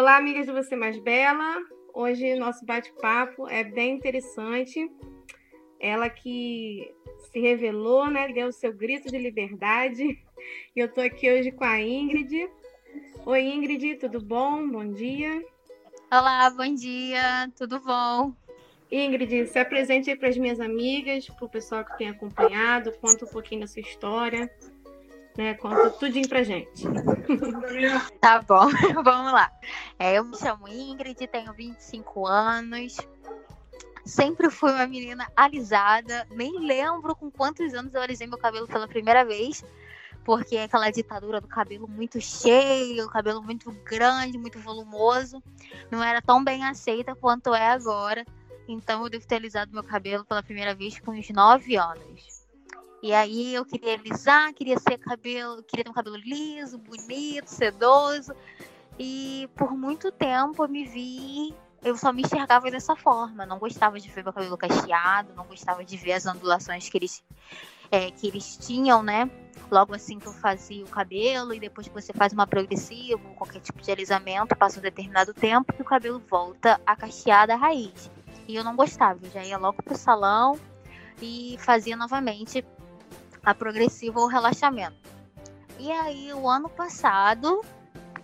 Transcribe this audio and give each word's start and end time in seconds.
Olá, 0.00 0.16
amigas 0.16 0.46
de 0.46 0.52
Você 0.52 0.74
Mais 0.74 0.98
Bela. 0.98 1.56
Hoje 1.92 2.34
nosso 2.34 2.64
bate-papo 2.64 3.46
é 3.46 3.62
bem 3.62 3.96
interessante. 3.96 4.90
Ela 5.78 6.08
que 6.08 6.90
se 7.30 7.38
revelou, 7.38 8.08
né? 8.08 8.32
Deu 8.32 8.48
o 8.48 8.52
seu 8.52 8.72
grito 8.72 9.10
de 9.10 9.18
liberdade. 9.18 10.18
E 10.74 10.80
eu 10.80 10.86
estou 10.86 11.04
aqui 11.04 11.30
hoje 11.30 11.52
com 11.52 11.64
a 11.64 11.78
Ingrid. 11.78 12.48
Oi, 13.26 13.42
Ingrid, 13.42 13.96
tudo 13.96 14.22
bom? 14.22 14.66
Bom 14.66 14.90
dia. 14.90 15.44
Olá, 16.10 16.48
bom 16.48 16.74
dia, 16.74 17.52
tudo 17.54 17.78
bom? 17.78 18.32
Ingrid, 18.90 19.48
se 19.48 19.58
apresente 19.58 20.08
aí 20.08 20.16
para 20.16 20.30
as 20.30 20.38
minhas 20.38 20.60
amigas, 20.60 21.28
para 21.28 21.44
o 21.44 21.50
pessoal 21.50 21.84
que 21.84 21.98
tem 21.98 22.08
acompanhado, 22.08 22.90
conta 23.02 23.26
um 23.26 23.28
pouquinho 23.28 23.60
da 23.60 23.66
sua 23.66 23.82
história, 23.82 24.50
né? 25.40 25.54
Conta 25.54 25.90
tudinho 25.90 26.28
pra 26.28 26.42
gente. 26.42 26.84
Tá 28.20 28.42
bom, 28.42 28.68
vamos 29.02 29.32
lá. 29.32 29.50
É, 29.98 30.18
eu 30.18 30.24
me 30.24 30.36
chamo 30.36 30.68
Ingrid, 30.68 31.26
tenho 31.26 31.52
25 31.54 32.26
anos. 32.26 32.98
Sempre 34.04 34.50
fui 34.50 34.70
uma 34.70 34.86
menina 34.86 35.26
alisada, 35.34 36.26
nem 36.30 36.58
lembro 36.60 37.16
com 37.16 37.30
quantos 37.30 37.72
anos 37.72 37.94
eu 37.94 38.02
alisei 38.02 38.26
meu 38.26 38.38
cabelo 38.38 38.66
pela 38.66 38.86
primeira 38.86 39.24
vez, 39.24 39.64
porque 40.24 40.56
é 40.56 40.64
aquela 40.64 40.90
ditadura 40.90 41.40
do 41.40 41.48
cabelo 41.48 41.88
muito 41.88 42.20
cheio, 42.20 43.08
cabelo 43.08 43.42
muito 43.42 43.70
grande, 43.84 44.36
muito 44.36 44.58
volumoso, 44.58 45.42
não 45.90 46.02
era 46.02 46.20
tão 46.20 46.42
bem 46.42 46.64
aceita 46.64 47.14
quanto 47.14 47.54
é 47.54 47.68
agora. 47.68 48.24
Então 48.68 49.02
eu 49.02 49.10
devo 49.10 49.26
ter 49.26 49.36
alisado 49.36 49.72
meu 49.72 49.84
cabelo 49.84 50.24
pela 50.24 50.42
primeira 50.42 50.74
vez 50.74 50.98
com 50.98 51.12
uns 51.12 51.30
9 51.30 51.76
anos. 51.76 52.39
E 53.02 53.14
aí 53.14 53.54
eu 53.54 53.64
queria 53.64 53.94
alisar, 53.94 54.52
queria 54.52 54.78
ser 54.78 54.98
cabelo, 54.98 55.62
queria 55.62 55.84
ter 55.84 55.90
um 55.90 55.94
cabelo 55.94 56.16
liso, 56.16 56.76
bonito, 56.76 57.46
sedoso. 57.46 58.34
E 58.98 59.48
por 59.56 59.72
muito 59.72 60.12
tempo 60.12 60.62
eu 60.62 60.68
me 60.68 60.84
vi, 60.84 61.54
eu 61.82 61.96
só 61.96 62.12
me 62.12 62.22
enxergava 62.22 62.70
dessa 62.70 62.94
forma. 62.94 63.46
Não 63.46 63.58
gostava 63.58 63.98
de 63.98 64.08
ver 64.10 64.22
meu 64.22 64.32
cabelo 64.32 64.58
cacheado, 64.58 65.32
não 65.34 65.44
gostava 65.46 65.82
de 65.82 65.96
ver 65.96 66.12
as 66.12 66.26
ondulações 66.26 66.88
que 66.90 66.98
eles, 66.98 67.24
é, 67.90 68.10
que 68.10 68.28
eles 68.28 68.58
tinham, 68.58 69.02
né? 69.02 69.30
Logo 69.70 69.94
assim 69.94 70.18
que 70.18 70.26
eu 70.26 70.32
fazia 70.32 70.84
o 70.84 70.88
cabelo, 70.88 71.54
e 71.54 71.60
depois 71.60 71.88
que 71.88 71.94
você 71.94 72.12
faz 72.12 72.32
uma 72.32 72.46
progressiva, 72.46 73.18
qualquer 73.36 73.60
tipo 73.60 73.80
de 73.80 73.90
alisamento, 73.90 74.54
passa 74.56 74.78
um 74.78 74.82
determinado 74.82 75.32
tempo 75.32 75.72
que 75.72 75.80
o 75.80 75.84
cabelo 75.84 76.20
volta 76.28 76.78
a 76.84 76.94
cachear 76.94 77.46
da 77.46 77.56
raiz. 77.56 78.10
E 78.46 78.56
eu 78.56 78.64
não 78.64 78.76
gostava, 78.76 79.24
eu 79.24 79.30
já 79.30 79.44
ia 79.44 79.56
logo 79.56 79.82
pro 79.82 79.96
salão 79.96 80.58
e 81.22 81.56
fazia 81.60 81.96
novamente 81.96 82.64
a 83.44 83.54
progressiva 83.54 84.20
ou 84.20 84.26
relaxamento. 84.26 84.96
E 85.78 85.90
aí, 85.90 86.32
o 86.34 86.48
ano 86.48 86.68
passado, 86.68 87.62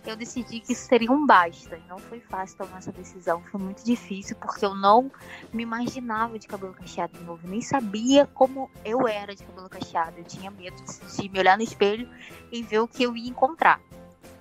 eu 0.05 0.15
decidi 0.15 0.59
que 0.59 0.73
isso 0.73 0.87
seria 0.87 1.11
um 1.11 1.25
basta. 1.25 1.81
Não 1.89 1.97
foi 1.97 2.19
fácil 2.19 2.57
tomar 2.57 2.77
essa 2.77 2.91
decisão, 2.91 3.41
foi 3.43 3.59
muito 3.59 3.83
difícil, 3.83 4.35
porque 4.37 4.65
eu 4.65 4.75
não 4.75 5.11
me 5.51 5.63
imaginava 5.63 6.37
de 6.37 6.47
cabelo 6.47 6.73
cacheado 6.73 7.17
de 7.17 7.23
novo, 7.23 7.47
nem 7.47 7.61
sabia 7.61 8.27
como 8.27 8.69
eu 8.85 9.07
era 9.07 9.35
de 9.35 9.43
cabelo 9.43 9.69
cacheado. 9.69 10.17
Eu 10.17 10.23
tinha 10.23 10.51
medo 10.51 10.75
de 10.83 11.29
me 11.29 11.39
olhar 11.39 11.57
no 11.57 11.63
espelho 11.63 12.09
e 12.51 12.61
ver 12.63 12.79
o 12.79 12.87
que 12.87 13.03
eu 13.03 13.15
ia 13.15 13.29
encontrar. 13.29 13.81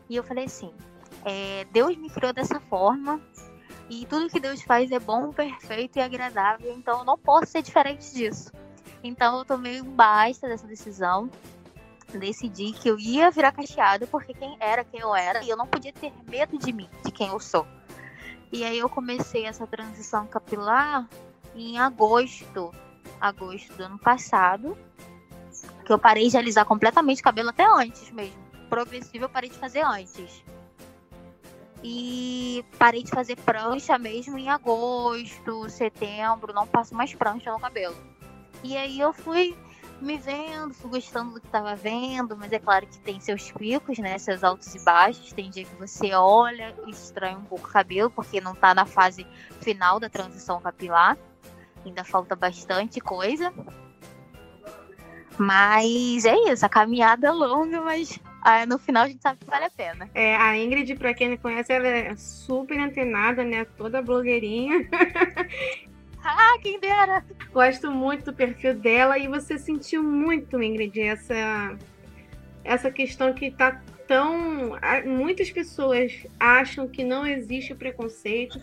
E 0.08 0.16
eu 0.16 0.22
falei 0.22 0.44
assim: 0.44 0.72
é, 1.24 1.66
Deus 1.72 1.96
me 1.96 2.10
criou 2.10 2.32
dessa 2.32 2.60
forma, 2.60 3.20
e 3.88 4.04
tudo 4.06 4.28
que 4.28 4.40
Deus 4.40 4.62
faz 4.62 4.90
é 4.90 4.98
bom, 4.98 5.32
perfeito 5.32 5.98
e 5.98 6.02
agradável, 6.02 6.72
então 6.72 7.00
eu 7.00 7.04
não 7.04 7.16
posso 7.16 7.46
ser 7.46 7.62
diferente 7.62 8.12
disso. 8.12 8.52
Então 9.06 9.38
eu 9.38 9.44
tomei 9.44 9.80
um 9.80 9.84
basta 9.84 10.48
dessa 10.48 10.66
decisão. 10.66 11.30
Decidi 12.12 12.72
que 12.72 12.88
eu 12.88 12.98
ia 12.98 13.30
virar 13.30 13.52
cacheada 13.52 14.06
porque 14.06 14.34
quem 14.34 14.56
era 14.58 14.84
quem 14.84 15.00
eu 15.00 15.14
era 15.14 15.44
e 15.44 15.48
eu 15.48 15.56
não 15.56 15.66
podia 15.66 15.92
ter 15.92 16.12
medo 16.28 16.58
de 16.58 16.72
mim, 16.72 16.88
de 17.04 17.12
quem 17.12 17.28
eu 17.28 17.38
sou. 17.38 17.66
E 18.52 18.64
aí 18.64 18.78
eu 18.78 18.88
comecei 18.88 19.44
essa 19.44 19.66
transição 19.66 20.26
capilar 20.26 21.08
em 21.54 21.78
agosto, 21.78 22.72
agosto 23.20 23.72
do 23.74 23.84
ano 23.84 23.98
passado, 23.98 24.76
que 25.84 25.92
eu 25.92 25.98
parei 25.98 26.28
de 26.28 26.36
alisar 26.36 26.64
completamente 26.64 27.20
o 27.20 27.24
cabelo 27.24 27.50
até 27.50 27.64
antes 27.64 28.10
mesmo. 28.10 28.40
Progressivo 28.68 29.24
eu 29.24 29.28
parei 29.28 29.50
de 29.50 29.56
fazer 29.56 29.82
antes. 29.82 30.44
E 31.82 32.64
parei 32.78 33.02
de 33.02 33.10
fazer 33.10 33.36
prancha 33.36 33.98
mesmo 33.98 34.38
em 34.38 34.48
agosto, 34.48 35.68
setembro, 35.68 36.52
não 36.52 36.66
passo 36.66 36.94
mais 36.94 37.14
prancha 37.14 37.52
no 37.52 37.60
cabelo. 37.60 38.15
E 38.62 38.76
aí 38.76 39.00
eu 39.00 39.12
fui 39.12 39.56
me 40.00 40.18
vendo, 40.18 40.74
fui 40.74 40.90
gostando 40.90 41.34
do 41.34 41.40
que 41.40 41.46
estava 41.46 41.74
vendo, 41.74 42.36
mas 42.36 42.52
é 42.52 42.58
claro 42.58 42.86
que 42.86 42.98
tem 42.98 43.18
seus 43.20 43.50
picos, 43.52 43.98
né? 43.98 44.18
Seus 44.18 44.44
altos 44.44 44.74
e 44.74 44.84
baixos. 44.84 45.32
Tem 45.32 45.50
dia 45.50 45.64
que 45.64 45.74
você 45.76 46.12
olha 46.12 46.74
e 46.86 46.90
estranha 46.90 47.38
um 47.38 47.44
pouco 47.44 47.68
o 47.68 47.72
cabelo, 47.72 48.10
porque 48.10 48.40
não 48.40 48.52
está 48.52 48.74
na 48.74 48.84
fase 48.84 49.26
final 49.60 49.98
da 49.98 50.08
transição 50.08 50.60
capilar. 50.60 51.16
Ainda 51.84 52.04
falta 52.04 52.34
bastante 52.36 53.00
coisa. 53.00 53.52
Mas 55.38 56.24
é 56.24 56.34
isso, 56.50 56.64
a 56.64 56.68
caminhada 56.68 57.28
é 57.28 57.30
longa, 57.30 57.82
mas 57.82 58.18
ah, 58.42 58.64
no 58.64 58.78
final 58.78 59.04
a 59.04 59.08
gente 59.08 59.22
sabe 59.22 59.40
que 59.40 59.50
vale 59.50 59.66
a 59.66 59.70
pena. 59.70 60.08
É, 60.14 60.34
a 60.36 60.56
Ingrid, 60.56 60.94
para 60.94 61.12
quem 61.12 61.30
não 61.30 61.36
conhece, 61.36 61.72
ela 61.72 61.86
é 61.86 62.16
super 62.16 62.78
antenada, 62.78 63.44
né? 63.44 63.64
Toda 63.76 64.00
blogueirinha. 64.00 64.88
Ah, 66.28 66.58
quem 66.60 66.80
dera! 66.80 67.24
Gosto 67.52 67.90
muito 67.90 68.26
do 68.26 68.32
perfil 68.32 68.74
dela 68.74 69.16
e 69.16 69.28
você 69.28 69.56
sentiu 69.58 70.02
muito, 70.02 70.60
Ingrid, 70.60 71.00
essa, 71.00 71.78
essa 72.64 72.90
questão 72.90 73.32
que 73.32 73.50
tá 73.50 73.80
tão. 74.08 74.76
Muitas 75.04 75.50
pessoas 75.50 76.26
acham 76.38 76.88
que 76.88 77.04
não 77.04 77.24
existe 77.24 77.74
preconceito, 77.74 78.60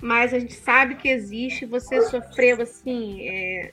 mas 0.00 0.32
a 0.32 0.38
gente 0.38 0.54
sabe 0.54 0.94
que 0.94 1.08
existe. 1.08 1.66
Você 1.66 2.02
sofreu 2.02 2.62
assim. 2.62 3.28
É, 3.28 3.72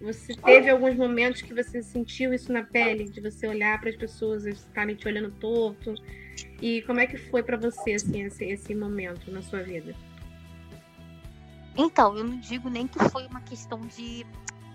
você 0.00 0.34
teve 0.34 0.68
alguns 0.68 0.96
momentos 0.96 1.42
que 1.42 1.54
você 1.54 1.80
sentiu 1.80 2.34
isso 2.34 2.52
na 2.52 2.64
pele, 2.64 3.04
de 3.04 3.20
você 3.20 3.46
olhar 3.46 3.78
para 3.80 3.90
as 3.90 3.96
pessoas 3.96 4.44
estarem 4.46 4.96
te 4.96 5.06
olhando 5.06 5.30
torto. 5.30 5.94
E 6.60 6.82
como 6.82 6.98
é 6.98 7.06
que 7.06 7.16
foi 7.16 7.42
para 7.42 7.56
você 7.56 7.92
assim, 7.92 8.24
esse, 8.24 8.44
esse 8.44 8.74
momento 8.74 9.30
na 9.30 9.42
sua 9.42 9.62
vida? 9.62 9.94
Então, 11.76 12.16
eu 12.16 12.24
não 12.24 12.38
digo 12.38 12.68
nem 12.68 12.86
que 12.86 12.98
foi 13.08 13.26
uma 13.26 13.40
questão 13.40 13.80
de 13.80 14.26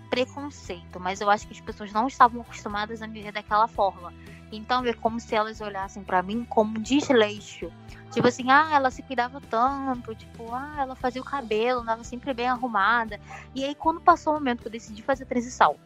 preconceito, 0.08 0.98
mas 0.98 1.20
eu 1.20 1.30
acho 1.30 1.46
que 1.46 1.52
as 1.52 1.60
pessoas 1.60 1.92
não 1.92 2.06
estavam 2.06 2.40
acostumadas 2.40 3.02
a 3.02 3.06
me 3.06 3.22
ver 3.22 3.32
daquela 3.32 3.68
forma. 3.68 4.12
Então 4.50 4.84
é 4.84 4.92
como 4.94 5.20
se 5.20 5.34
elas 5.34 5.60
olhassem 5.60 6.02
para 6.02 6.22
mim 6.22 6.44
como 6.44 6.78
um 6.78 6.82
desleixo. 6.82 7.70
Tipo 8.10 8.28
assim, 8.28 8.50
ah, 8.50 8.70
ela 8.72 8.90
se 8.90 9.02
cuidava 9.02 9.40
tanto, 9.50 10.14
tipo, 10.14 10.52
ah, 10.54 10.76
ela 10.78 10.96
fazia 10.96 11.20
o 11.20 11.24
cabelo, 11.24 11.80
andava 11.80 12.02
sempre 12.02 12.32
bem 12.32 12.48
arrumada. 12.48 13.20
E 13.54 13.62
aí 13.64 13.74
quando 13.74 14.00
passou 14.00 14.32
o 14.32 14.36
momento 14.36 14.62
que 14.62 14.68
eu 14.68 14.72
decidi 14.72 15.02
fazer 15.02 15.26
transição, 15.26 15.76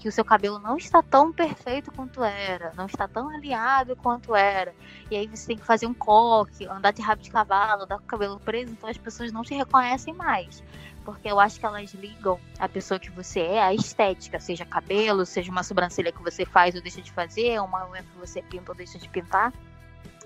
que 0.00 0.08
o 0.08 0.12
seu 0.12 0.24
cabelo 0.24 0.58
não 0.58 0.78
está 0.78 1.02
tão 1.02 1.30
perfeito 1.30 1.92
quanto 1.92 2.24
era, 2.24 2.72
não 2.74 2.86
está 2.86 3.06
tão 3.06 3.28
alinhado 3.28 3.94
quanto 3.94 4.34
era. 4.34 4.74
E 5.10 5.16
aí 5.16 5.26
você 5.28 5.48
tem 5.48 5.58
que 5.58 5.64
fazer 5.64 5.86
um 5.86 5.92
coque, 5.92 6.66
andar 6.66 6.90
de 6.90 7.02
rabo 7.02 7.22
de 7.22 7.30
cavalo, 7.30 7.82
andar 7.82 7.98
com 7.98 8.04
o 8.04 8.06
cabelo 8.06 8.40
preso, 8.40 8.72
então 8.72 8.88
as 8.88 8.96
pessoas 8.96 9.30
não 9.30 9.42
te 9.42 9.54
reconhecem 9.54 10.14
mais. 10.14 10.64
Porque 11.04 11.28
eu 11.28 11.38
acho 11.38 11.60
que 11.60 11.66
elas 11.66 11.92
ligam 11.92 12.40
a 12.58 12.66
pessoa 12.66 12.98
que 12.98 13.10
você 13.10 13.40
é 13.40 13.62
à 13.62 13.74
estética, 13.74 14.40
seja 14.40 14.64
cabelo, 14.64 15.26
seja 15.26 15.52
uma 15.52 15.62
sobrancelha 15.62 16.12
que 16.12 16.22
você 16.22 16.46
faz 16.46 16.74
ou 16.74 16.80
deixa 16.80 17.02
de 17.02 17.12
fazer, 17.12 17.60
uma 17.60 17.86
unha 17.90 18.02
que 18.02 18.18
você 18.18 18.40
pinta 18.40 18.72
ou 18.72 18.76
deixa 18.76 18.98
de 18.98 19.08
pintar. 19.08 19.52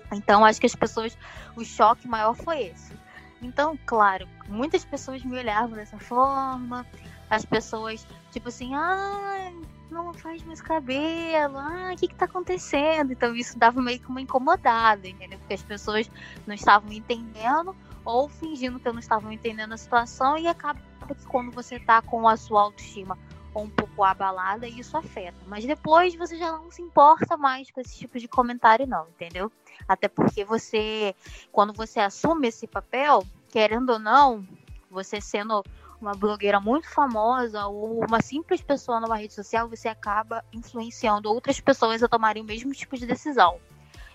Então 0.09 0.45
acho 0.45 0.59
que 0.59 0.67
as 0.67 0.75
pessoas, 0.75 1.17
o 1.53 1.65
choque 1.65 2.07
maior 2.07 2.33
foi 2.33 2.67
esse. 2.67 2.93
Então, 3.41 3.77
claro, 3.85 4.25
muitas 4.47 4.85
pessoas 4.85 5.21
me 5.23 5.37
olhavam 5.37 5.75
dessa 5.75 5.99
forma, 5.99 6.85
as 7.29 7.45
pessoas, 7.45 8.05
tipo 8.31 8.49
assim, 8.49 8.73
ah, 8.73 9.51
não 9.89 10.13
faz 10.13 10.43
mais 10.43 10.61
cabelo, 10.61 11.57
ah, 11.57 11.91
o 11.93 11.95
que 11.95 12.07
que 12.07 12.15
tá 12.15 12.25
acontecendo? 12.25 13.11
Então 13.11 13.35
isso 13.35 13.57
dava 13.57 13.81
meio 13.81 13.99
que 13.99 14.07
uma 14.07 14.21
incomodada, 14.21 15.07
entendeu? 15.07 15.39
Porque 15.39 15.53
as 15.53 15.63
pessoas 15.63 16.09
não 16.45 16.55
estavam 16.55 16.91
entendendo 16.91 17.75
ou 18.03 18.29
fingindo 18.29 18.79
que 18.79 18.91
não 18.91 18.99
estavam 18.99 19.31
entendendo 19.31 19.73
a 19.73 19.77
situação 19.77 20.37
e 20.37 20.47
acaba 20.47 20.79
que 21.07 21.25
quando 21.27 21.51
você 21.51 21.79
tá 21.79 22.01
com 22.01 22.27
a 22.27 22.37
sua 22.37 22.61
autoestima 22.61 23.17
um 23.55 23.69
pouco 23.69 24.03
abalada, 24.03 24.67
isso 24.67 24.97
afeta. 24.97 25.37
Mas 25.47 25.65
depois 25.65 26.13
você 26.15 26.37
já 26.37 26.51
não 26.51 26.69
se 26.69 26.81
importa 26.81 27.37
mais 27.37 27.71
com 27.71 27.79
esse 27.79 27.97
tipo 27.97 28.19
de 28.19 28.27
comentário, 28.27 28.85
não, 28.85 29.07
entendeu? 29.07 29.51
Até 29.87 30.07
porque 30.07 30.43
você, 30.43 31.15
quando 31.51 31.73
você 31.73 31.99
assume 31.99 32.49
esse 32.49 32.67
papel, 32.67 33.23
querendo 33.49 33.91
ou 33.91 33.99
não, 33.99 34.45
você 34.89 35.21
sendo 35.21 35.63
uma 36.01 36.13
blogueira 36.13 36.59
muito 36.59 36.89
famosa 36.89 37.65
ou 37.67 38.03
uma 38.03 38.21
simples 38.21 38.61
pessoa 38.61 38.99
numa 38.99 39.17
rede 39.17 39.33
social, 39.33 39.67
você 39.69 39.87
acaba 39.87 40.43
influenciando 40.53 41.31
outras 41.31 41.59
pessoas 41.59 42.03
a 42.03 42.07
tomarem 42.07 42.43
o 42.43 42.45
mesmo 42.45 42.71
tipo 42.73 42.97
de 42.97 43.05
decisão. 43.05 43.59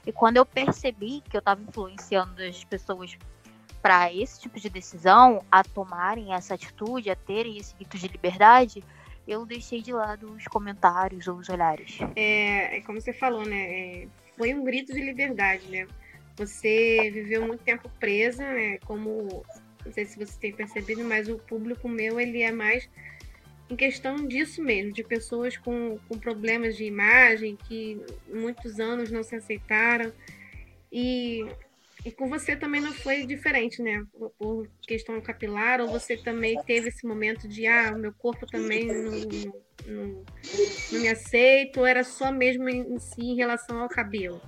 E 0.06 0.12
quando 0.12 0.36
eu 0.36 0.46
percebi 0.46 1.22
que 1.28 1.36
eu 1.36 1.40
estava 1.40 1.60
influenciando 1.60 2.42
as 2.42 2.64
pessoas 2.64 3.16
para 3.82 4.12
esse 4.12 4.40
tipo 4.40 4.58
de 4.60 4.68
decisão, 4.68 5.42
a 5.50 5.62
tomarem 5.62 6.34
essa 6.34 6.54
atitude, 6.54 7.10
a 7.10 7.16
terem 7.16 7.58
esse 7.58 7.74
grito 7.74 7.96
de 7.96 8.08
liberdade, 8.08 8.84
eu 9.26 9.46
deixei 9.46 9.80
de 9.80 9.92
lado 9.92 10.32
os 10.32 10.44
comentários 10.46 11.26
ou 11.28 11.36
os 11.36 11.48
olhares. 11.48 11.98
É, 12.16 12.78
é 12.78 12.80
como 12.82 13.00
você 13.00 13.12
falou, 13.12 13.44
né? 13.44 13.60
É, 13.60 14.08
foi 14.36 14.54
um 14.54 14.64
grito 14.64 14.92
de 14.92 15.00
liberdade, 15.00 15.66
né? 15.68 15.86
Você 16.36 17.10
viveu 17.12 17.46
muito 17.46 17.62
tempo 17.62 17.88
presa, 18.00 18.42
né? 18.42 18.78
Como 18.78 19.44
não 19.84 19.92
sei 19.92 20.04
se 20.04 20.18
você 20.18 20.38
tem 20.38 20.52
percebido, 20.52 21.04
mas 21.04 21.28
o 21.28 21.38
público 21.38 21.88
meu 21.88 22.20
ele 22.20 22.42
é 22.42 22.52
mais 22.52 22.88
em 23.70 23.76
questão 23.76 24.26
disso 24.26 24.62
mesmo, 24.62 24.92
de 24.92 25.04
pessoas 25.04 25.56
com, 25.56 25.98
com 26.08 26.18
problemas 26.18 26.76
de 26.76 26.84
imagem 26.84 27.56
que 27.56 28.00
muitos 28.28 28.80
anos 28.80 29.10
não 29.10 29.22
se 29.22 29.36
aceitaram. 29.36 30.12
E, 30.92 31.46
e 32.04 32.10
com 32.10 32.28
você 32.28 32.56
também 32.56 32.80
não 32.80 32.92
foi 32.92 33.24
diferente, 33.24 33.80
né? 33.80 34.04
Por, 34.12 34.30
por 34.30 34.68
questão 34.82 35.20
capilar, 35.20 35.80
ou 35.80 35.86
você 35.86 36.16
também 36.16 36.60
teve 36.64 36.88
esse 36.88 37.06
momento 37.06 37.46
de, 37.46 37.66
ah, 37.68 37.92
meu 37.92 38.12
corpo 38.12 38.44
também 38.44 38.86
não, 38.86 39.12
não, 39.12 39.64
não, 39.86 40.24
não 40.92 41.00
me 41.00 41.08
aceita, 41.08 41.78
ou 41.78 41.86
era 41.86 42.02
só 42.02 42.32
mesmo 42.32 42.68
em, 42.68 42.80
em 42.94 42.98
si 42.98 43.22
em 43.22 43.36
relação 43.36 43.80
ao 43.80 43.88
cabelo? 43.88 44.42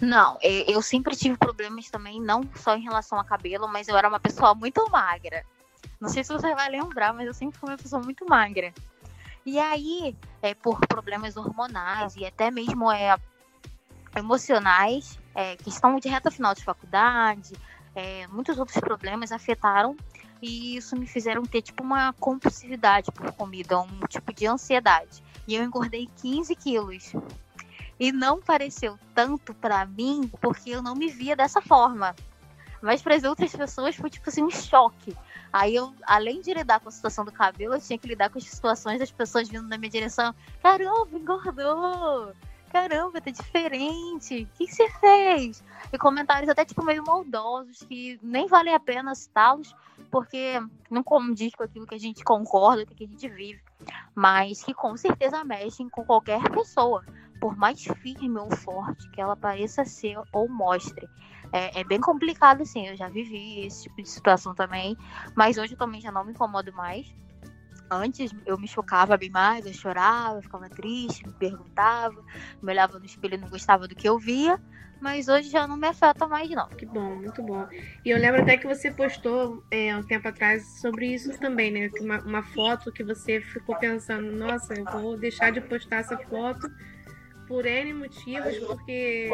Não, 0.00 0.38
eu 0.42 0.82
sempre 0.82 1.16
tive 1.16 1.36
problemas 1.36 1.90
também, 1.90 2.20
não 2.20 2.42
só 2.56 2.76
em 2.76 2.82
relação 2.82 3.18
a 3.18 3.24
cabelo, 3.24 3.68
mas 3.68 3.88
eu 3.88 3.96
era 3.96 4.08
uma 4.08 4.20
pessoa 4.20 4.54
muito 4.54 4.88
magra. 4.90 5.44
Não 6.00 6.08
sei 6.08 6.24
se 6.24 6.32
você 6.32 6.54
vai 6.54 6.70
lembrar, 6.70 7.12
mas 7.12 7.26
eu 7.26 7.34
sempre 7.34 7.58
fui 7.58 7.70
uma 7.70 7.78
pessoa 7.78 8.02
muito 8.02 8.26
magra. 8.28 8.72
E 9.46 9.58
aí, 9.58 10.16
é, 10.40 10.54
por 10.54 10.80
problemas 10.86 11.36
hormonais 11.36 12.16
e 12.16 12.24
até 12.24 12.50
mesmo 12.50 12.90
é, 12.90 13.16
emocionais, 14.16 15.18
é, 15.34 15.56
questão 15.56 15.98
de 15.98 16.08
reta 16.08 16.30
final 16.30 16.54
de 16.54 16.64
faculdade, 16.64 17.54
é, 17.94 18.26
muitos 18.28 18.58
outros 18.58 18.78
problemas 18.80 19.32
afetaram 19.32 19.96
e 20.40 20.76
isso 20.76 20.96
me 20.96 21.06
fizeram 21.06 21.42
ter 21.42 21.62
tipo 21.62 21.82
uma 21.82 22.12
compulsividade 22.14 23.10
por 23.12 23.30
comida, 23.32 23.78
um 23.80 24.00
tipo 24.08 24.32
de 24.32 24.46
ansiedade. 24.46 25.22
E 25.46 25.54
eu 25.54 25.62
engordei 25.62 26.08
15 26.16 26.54
quilos. 26.56 27.12
E 27.98 28.10
não 28.10 28.40
pareceu 28.40 28.98
tanto 29.14 29.54
para 29.54 29.86
mim 29.86 30.30
porque 30.40 30.70
eu 30.70 30.82
não 30.82 30.94
me 30.94 31.08
via 31.08 31.36
dessa 31.36 31.60
forma. 31.60 32.14
Mas 32.82 33.00
para 33.00 33.14
as 33.14 33.24
outras 33.24 33.54
pessoas 33.54 33.96
foi 33.96 34.10
tipo 34.10 34.28
assim 34.28 34.42
um 34.42 34.50
choque. 34.50 35.16
Aí 35.52 35.76
eu, 35.76 35.94
além 36.02 36.40
de 36.40 36.52
lidar 36.52 36.80
com 36.80 36.88
a 36.88 36.92
situação 36.92 37.24
do 37.24 37.32
cabelo, 37.32 37.74
eu 37.74 37.80
tinha 37.80 37.98
que 37.98 38.08
lidar 38.08 38.28
com 38.28 38.38
as 38.38 38.44
situações 38.44 38.98
das 38.98 39.10
pessoas 39.10 39.48
vindo 39.48 39.68
na 39.68 39.78
minha 39.78 39.90
direção. 39.90 40.34
Caramba, 40.60 41.16
engordou! 41.16 42.34
Caramba, 42.74 43.20
tá 43.20 43.30
diferente! 43.30 44.42
O 44.42 44.58
que, 44.58 44.66
você 44.66 44.90
fez? 44.98 45.62
E 45.92 45.96
comentários 45.96 46.50
até 46.50 46.64
tipo 46.64 46.84
meio 46.84 47.04
maldosos 47.04 47.84
que 47.84 48.18
nem 48.20 48.48
vale 48.48 48.68
a 48.70 48.80
pena 48.80 49.14
citá-los, 49.14 49.72
porque 50.10 50.60
não 50.90 51.04
condiz 51.04 51.54
com 51.54 51.62
aquilo 51.62 51.86
que 51.86 51.94
a 51.94 52.00
gente 52.00 52.24
concorda, 52.24 52.84
com 52.84 52.92
o 52.92 52.96
que 52.96 53.04
a 53.04 53.06
gente 53.06 53.28
vive, 53.28 53.62
mas 54.12 54.64
que 54.64 54.74
com 54.74 54.96
certeza 54.96 55.44
mexem 55.44 55.88
com 55.88 56.04
qualquer 56.04 56.42
pessoa 56.50 57.04
por 57.40 57.56
mais 57.56 57.82
firme 58.02 58.38
ou 58.38 58.50
forte 58.56 59.08
que 59.10 59.20
ela 59.20 59.36
pareça 59.36 59.84
ser 59.84 60.18
ou 60.32 60.48
mostre. 60.48 61.08
É, 61.52 61.80
é, 61.80 61.84
bem 61.84 62.00
complicado, 62.00 62.62
assim. 62.62 62.88
Eu 62.88 62.96
já 62.96 63.08
vivi 63.08 63.66
esse 63.66 63.84
tipo 63.84 64.02
de 64.02 64.08
situação 64.08 64.54
também. 64.54 64.96
Mas 65.36 65.56
hoje 65.56 65.74
eu 65.74 65.78
também 65.78 66.00
já 66.00 66.10
não 66.10 66.24
me 66.24 66.32
incomodo 66.32 66.72
mais. 66.72 67.14
Antes 67.90 68.32
eu 68.46 68.58
me 68.58 68.66
chocava 68.66 69.16
bem 69.16 69.30
mais, 69.30 69.66
eu 69.66 69.72
chorava, 69.72 70.40
ficava 70.40 70.68
triste, 70.68 71.26
me 71.26 71.32
perguntava, 71.34 72.16
me 72.62 72.72
olhava 72.72 72.98
no 72.98 73.04
espelho 73.04 73.34
e 73.34 73.38
não 73.38 73.48
gostava 73.48 73.86
do 73.86 73.94
que 73.94 74.08
eu 74.08 74.18
via. 74.18 74.58
Mas 75.00 75.28
hoje 75.28 75.50
já 75.50 75.66
não 75.66 75.76
me 75.76 75.86
afeta 75.86 76.26
mais, 76.26 76.48
não. 76.50 76.68
Que 76.70 76.86
bom, 76.86 77.16
muito 77.16 77.42
bom. 77.42 77.68
E 78.04 78.10
eu 78.10 78.18
lembro 78.18 78.40
até 78.40 78.56
que 78.56 78.66
você 78.66 78.90
postou 78.90 79.62
é, 79.70 79.94
um 79.94 80.02
tempo 80.02 80.26
atrás 80.26 80.80
sobre 80.80 81.12
isso 81.12 81.38
também, 81.38 81.70
né? 81.70 81.90
Uma, 82.00 82.20
uma 82.20 82.42
foto 82.42 82.90
que 82.90 83.04
você 83.04 83.40
ficou 83.40 83.76
pensando, 83.76 84.32
nossa, 84.32 84.72
eu 84.72 84.84
vou 84.86 85.16
deixar 85.18 85.52
de 85.52 85.60
postar 85.60 85.96
essa 85.96 86.16
foto 86.16 86.70
por 87.46 87.66
N 87.66 87.94
motivos, 87.94 88.58
porque 88.58 89.30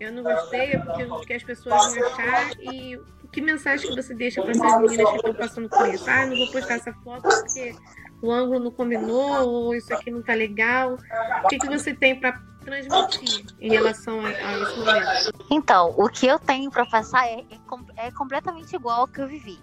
eu 0.00 0.12
não 0.12 0.22
gostei, 0.22 0.78
porque 0.78 1.04
o 1.04 1.20
que 1.20 1.32
as 1.32 1.42
pessoas 1.42 1.94
vão 1.94 2.06
achar 2.06 2.50
e 2.60 2.98
que 3.36 3.42
mensagem 3.42 3.90
que 3.90 4.02
você 4.02 4.14
deixa 4.14 4.40
para 4.40 4.52
essas 4.52 4.80
meninas 4.80 5.10
que 5.10 5.16
estão 5.16 5.34
passando 5.34 5.68
por 5.68 5.86
isso? 5.88 6.08
Ah, 6.08 6.24
não 6.24 6.38
vou 6.38 6.50
postar 6.50 6.76
essa 6.76 6.92
foto 7.04 7.22
porque 7.22 7.76
o 8.22 8.32
ângulo 8.32 8.60
não 8.60 8.70
combinou, 8.70 9.46
ou 9.46 9.74
isso 9.74 9.92
aqui 9.92 10.10
não 10.10 10.22
tá 10.22 10.32
legal. 10.32 10.96
O 11.44 11.48
que, 11.48 11.58
que 11.58 11.66
você 11.66 11.92
tem 11.92 12.18
para 12.18 12.40
transmitir 12.64 13.44
em 13.60 13.70
relação 13.70 14.24
a, 14.24 14.28
a, 14.28 14.58
esse 14.58 14.78
momento? 14.78 15.46
Então, 15.50 15.94
o 15.98 16.08
que 16.08 16.26
eu 16.26 16.38
tenho 16.38 16.70
para 16.70 16.86
passar 16.86 17.26
é, 17.26 17.40
é, 17.40 18.06
é 18.06 18.10
completamente 18.10 18.74
igual 18.74 19.02
ao 19.02 19.08
que 19.08 19.20
eu 19.20 19.28
vivi 19.28 19.58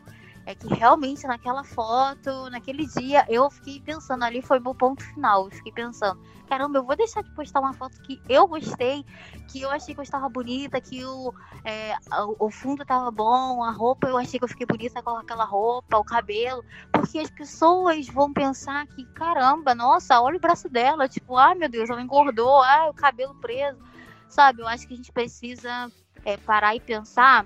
é 0.45 0.53
que 0.53 0.67
realmente 0.67 1.25
naquela 1.25 1.63
foto, 1.63 2.49
naquele 2.49 2.85
dia, 2.85 3.25
eu 3.29 3.49
fiquei 3.49 3.79
pensando, 3.79 4.23
ali 4.23 4.41
foi 4.41 4.59
meu 4.59 4.75
ponto 4.75 5.03
final. 5.03 5.45
Eu 5.45 5.51
fiquei 5.51 5.71
pensando, 5.71 6.19
caramba, 6.47 6.79
eu 6.79 6.83
vou 6.83 6.95
deixar 6.95 7.23
de 7.23 7.31
postar 7.31 7.61
uma 7.61 7.73
foto 7.73 8.01
que 8.01 8.21
eu 8.27 8.45
gostei, 8.47 9.05
que 9.49 9.61
eu 9.61 9.69
achei 9.71 9.93
que 9.93 9.99
eu 9.99 10.03
estava 10.03 10.27
bonita, 10.27 10.81
que 10.81 11.03
o, 11.05 11.33
é, 11.63 11.95
o 12.39 12.51
fundo 12.51 12.81
estava 12.81 13.09
bom, 13.09 13.63
a 13.63 13.71
roupa 13.71 14.07
eu 14.07 14.17
achei 14.17 14.37
que 14.37 14.43
eu 14.43 14.49
fiquei 14.49 14.65
bonita 14.65 15.01
com 15.01 15.11
aquela 15.11 15.45
roupa, 15.45 15.97
o 15.97 16.03
cabelo, 16.03 16.63
porque 16.91 17.19
as 17.19 17.29
pessoas 17.29 18.07
vão 18.07 18.33
pensar 18.33 18.85
que, 18.87 19.05
caramba, 19.13 19.73
nossa, 19.73 20.19
olha 20.21 20.37
o 20.37 20.41
braço 20.41 20.67
dela, 20.67 21.07
tipo, 21.07 21.37
ai 21.37 21.55
meu 21.55 21.69
Deus, 21.69 21.89
ela 21.89 22.01
engordou, 22.01 22.61
ai, 22.61 22.89
o 22.89 22.93
cabelo 22.93 23.35
preso, 23.35 23.79
sabe? 24.27 24.61
Eu 24.61 24.67
acho 24.67 24.85
que 24.87 24.93
a 24.93 24.97
gente 24.97 25.11
precisa 25.11 25.89
é, 26.25 26.35
parar 26.35 26.75
e 26.75 26.81
pensar 26.81 27.45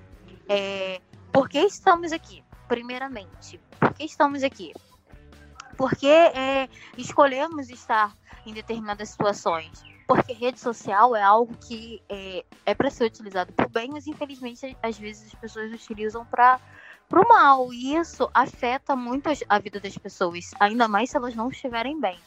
é, 0.50 1.00
por 1.32 1.48
que 1.48 1.60
estamos 1.60 2.12
aqui 2.12 2.47
primeiramente. 2.68 3.60
Por 3.80 3.94
que 3.94 4.04
estamos 4.04 4.44
aqui? 4.44 4.74
Porque 5.78 6.08
é, 6.08 6.68
escolhemos 6.98 7.69
estar 7.69 8.16
em 8.46 8.54
determinadas 8.54 9.10
situações. 9.10 9.84
Porque 10.08 10.31
rede 10.31 10.60
social 10.60 11.16
é 11.16 11.22
algo 11.22 11.54
que 11.58 12.02
é, 12.08 12.46
é 12.66 12.74
para 12.74 12.90
ser 12.90 13.06
utilizado 13.06 13.52
para 13.52 13.68
o 13.68 13.69
bem, 13.69 13.90
mas 13.92 14.08
infelizmente 14.08 14.78
às 14.81 14.98
vezes 14.98 15.28
as 15.28 15.40
pessoas 15.40 15.72
utilizam 15.74 16.25
para 16.25 16.60
o 17.12 17.28
mal. 17.28 17.74
E 17.74 17.96
isso 17.96 18.30
afeta 18.34 18.96
muito 18.96 19.30
a 19.50 19.60
vida 19.60 19.80
das 19.80 19.98
pessoas, 19.98 20.52
ainda 20.60 20.88
mais 20.88 21.10
se 21.10 21.18
elas 21.18 21.36
não 21.36 21.50
estiverem 21.50 22.00
bem. 22.00 22.18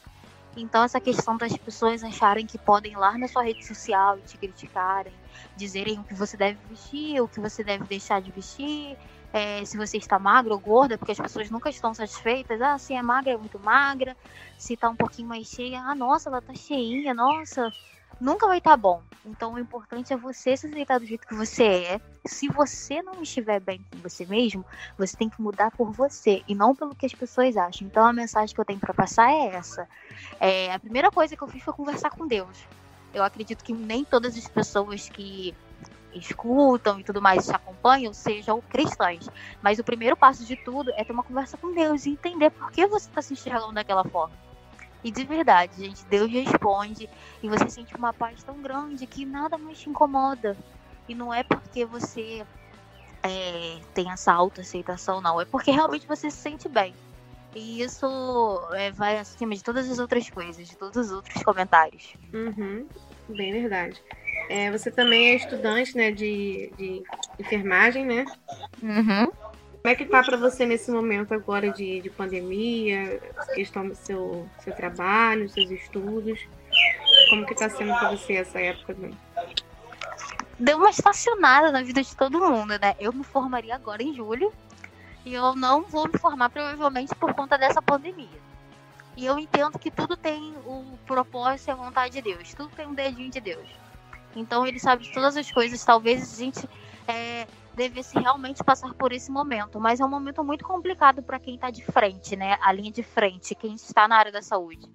Então, 0.57 0.83
essa 0.83 1.01
questão 1.01 1.37
das 1.37 1.57
pessoas 1.57 2.03
acharem 2.03 2.47
que 2.47 2.59
podem 2.59 2.93
ir 2.93 2.97
lá 2.97 3.17
na 3.17 3.29
sua 3.29 3.43
rede 3.45 3.65
social 3.65 4.19
e 4.19 4.23
te 4.23 4.37
criticarem, 4.37 5.21
dizerem 5.55 5.99
o 6.01 6.05
que 6.05 6.15
você 6.15 6.37
deve 6.37 6.59
vestir, 6.67 7.21
o 7.21 7.29
que 7.29 7.41
você 7.41 7.63
deve 7.63 7.85
deixar 7.87 8.21
de 8.21 8.33
vestir, 8.33 8.97
é, 9.33 9.65
se 9.65 9.77
você 9.77 9.97
está 9.97 10.19
magra 10.19 10.53
ou 10.53 10.61
gorda, 10.61 10.99
porque 10.99 11.13
as 11.13 11.21
pessoas 11.21 11.51
nunca 11.51 11.71
estão 11.71 11.95
satisfeitas. 11.95 12.61
Ah, 12.61 12.79
se 12.79 12.93
é 12.95 13.03
magra, 13.03 13.33
é 13.33 13.37
muito 13.39 13.61
magra. 13.61 14.17
Se 14.59 14.75
está 14.75 14.89
um 14.91 14.97
pouquinho 14.97 15.29
mais 15.29 15.47
cheia, 15.47 15.81
ah, 15.83 15.95
nossa, 15.95 16.29
ela 16.29 16.43
tá 16.43 16.53
cheinha, 16.55 17.15
nossa. 17.15 17.73
Nunca 18.19 18.47
vai 18.47 18.59
estar 18.59 18.71
tá 18.71 18.77
bom. 18.77 19.03
Então, 19.25 19.55
o 19.55 19.59
importante 19.59 20.13
é 20.13 20.17
você 20.17 20.57
se 20.57 20.67
aceitar 20.67 20.99
do 20.99 21.07
jeito 21.07 21.27
que 21.27 21.35
você 21.35 21.65
é. 21.65 22.01
Se 22.27 22.49
você 22.49 23.03
não 23.03 23.23
estiver 23.23 23.61
bem 23.61 23.85
com 23.91 23.99
você 23.99 24.25
mesmo, 24.25 24.65
você 24.97 25.17
tem 25.17 25.29
que 25.29 25.41
mudar 25.41 25.71
por 25.71 25.93
você 25.93 26.43
e 26.49 26.55
não 26.55 26.75
pelo 26.75 26.95
que 26.95 27.07
as 27.07 27.13
pessoas 27.13 27.57
acham. 27.57 27.87
Então, 27.87 28.05
a 28.05 28.13
mensagem 28.13 28.55
que 28.55 28.61
eu 28.61 28.65
tenho 28.65 28.81
para 28.81 28.95
passar 28.95 29.31
é 29.31 29.49
essa. 29.49 29.89
É, 30.39 30.73
a 30.73 30.79
primeira 30.79 31.11
coisa 31.11 31.37
que 31.37 31.43
eu 31.43 31.49
fiz 31.49 31.63
foi 31.63 31.75
conversar 31.75 32.11
com 32.11 32.27
Deus. 32.27 32.67
Eu 33.13 33.23
acredito 33.23 33.63
que 33.63 33.73
nem 33.73 34.05
todas 34.05 34.37
as 34.37 34.49
pessoas 34.49 35.09
que 35.09 35.55
escutam 36.15 36.99
e 36.99 37.05
tudo 37.05 37.23
mais, 37.23 37.47
te 37.47 37.55
acompanham, 37.55 38.13
sejam 38.13 38.61
cristãs. 38.61 39.29
Mas 39.63 39.79
o 39.79 39.85
primeiro 39.85 40.17
passo 40.17 40.45
de 40.45 40.57
tudo 40.57 40.91
é 40.97 41.05
ter 41.05 41.13
uma 41.13 41.23
conversa 41.23 41.57
com 41.57 41.75
Deus 41.75 42.07
e 42.07 42.11
entender 42.11 42.51
por 42.51 42.71
que 42.71 42.87
você 42.87 43.09
está 43.09 43.23
se 43.23 43.35
enxergando 43.35 43.73
daquela 43.73 44.05
forma. 44.05 44.35
E 45.03 45.11
de 45.11 45.25
verdade, 45.25 45.73
gente, 45.77 46.05
Deus 46.07 46.31
responde 46.31 47.09
e 47.43 47.49
você 47.49 47.69
sente 47.71 47.95
uma 47.97 48.13
paz 48.13 48.43
tão 48.43 48.61
grande 48.61 49.07
que 49.07 49.25
nada 49.25 49.57
mais 49.57 49.79
te 49.79 49.89
incomoda. 49.89 50.57
E 51.09 51.15
não 51.15 51.33
é 51.33 51.43
porque 51.43 51.85
você 51.85 52.45
é, 53.23 53.79
tem 53.95 54.11
essa 54.11 54.33
autoaceitação, 54.33 55.21
não. 55.21 55.41
É 55.41 55.45
porque 55.45 55.71
realmente 55.71 56.07
você 56.07 56.31
se 56.31 56.37
sente 56.37 56.69
bem. 56.69 56.95
E 57.55 57.83
isso 57.83 58.07
é, 58.75 58.93
vai 58.93 59.19
acima 59.19 59.55
de 59.55 59.63
todas 59.63 59.91
as 59.91 59.99
outras 59.99 60.31
coisas, 60.31 60.69
de 60.69 60.77
todos 60.77 61.07
os 61.07 61.13
outros 61.13 61.43
comentários. 61.43 62.15
Uhum, 62.33 62.87
bem 63.29 63.53
verdade. 63.53 64.01
É, 64.49 64.71
você 64.71 64.91
também 64.91 65.31
é 65.31 65.37
estudante, 65.37 65.97
né, 65.97 66.13
de, 66.13 66.73
de 66.77 67.03
enfermagem, 67.39 68.05
né? 68.05 68.25
Uhum. 68.83 69.33
Como 69.83 69.93
é 69.93 69.95
que 69.95 70.05
tá 70.05 70.23
para 70.23 70.37
você 70.37 70.67
nesse 70.67 70.91
momento 70.91 71.33
agora 71.33 71.71
de, 71.71 72.03
de 72.03 72.11
pandemia, 72.11 73.19
questão 73.55 73.89
do 73.89 73.95
seu, 73.95 74.47
seu 74.59 74.75
trabalho, 74.75 75.49
seus 75.49 75.71
estudos? 75.71 76.39
Como 77.31 77.47
que 77.47 77.55
tá 77.55 77.71
sendo 77.71 77.95
para 77.99 78.11
você 78.11 78.35
essa 78.35 78.61
época? 78.61 78.93
Né? 78.95 79.11
Deu 80.59 80.77
uma 80.77 80.91
estacionada 80.91 81.73
na 81.73 81.83
vida 81.83 82.03
de 82.03 82.15
todo 82.15 82.41
mundo, 82.41 82.79
né? 82.79 82.95
Eu 83.01 83.11
me 83.13 83.25
formaria 83.25 83.75
agora 83.75 84.03
em 84.03 84.15
julho 84.15 84.53
e 85.25 85.33
eu 85.33 85.57
não 85.57 85.83
vou 85.83 86.07
me 86.07 86.19
formar 86.19 86.51
provavelmente 86.51 87.15
por 87.15 87.33
conta 87.33 87.57
dessa 87.57 87.81
pandemia. 87.81 88.29
E 89.17 89.25
eu 89.25 89.39
entendo 89.39 89.79
que 89.79 89.91
tudo 89.91 90.15
tem 90.15 90.55
o 90.67 90.99
propósito 91.07 91.69
e 91.69 91.71
a 91.71 91.75
vontade 91.75 92.13
de 92.13 92.23
Deus, 92.23 92.53
tudo 92.53 92.71
tem 92.77 92.87
um 92.87 92.95
dedinho 92.95 93.31
de 93.31 93.41
Deus. 93.41 93.67
Então 94.37 94.67
ele 94.67 94.79
sabe 94.79 95.05
de 95.05 95.13
todas 95.13 95.37
as 95.37 95.51
coisas. 95.51 95.83
Talvez 95.83 96.35
a 96.35 96.37
gente 96.37 96.69
é, 97.09 97.47
devesse 97.75 98.19
realmente 98.19 98.63
passar 98.65 98.95
por 98.95 99.13
esse 99.13 99.31
momento, 99.31 99.81
mas 99.81 100.01
é 100.01 100.05
um 100.05 100.09
momento 100.09 100.45
muito 100.45 100.65
complicado 100.65 101.23
para 101.23 101.39
quem 101.39 101.55
está 101.55 101.71
de 101.71 101.85
frente, 101.85 102.37
né? 102.37 102.59
A 102.61 102.73
linha 102.73 102.91
de 102.91 103.03
frente, 103.03 103.55
quem 103.55 103.75
está 103.75 104.07
na 104.07 104.17
área 104.17 104.33
da 104.33 104.43
saúde, 104.43 104.89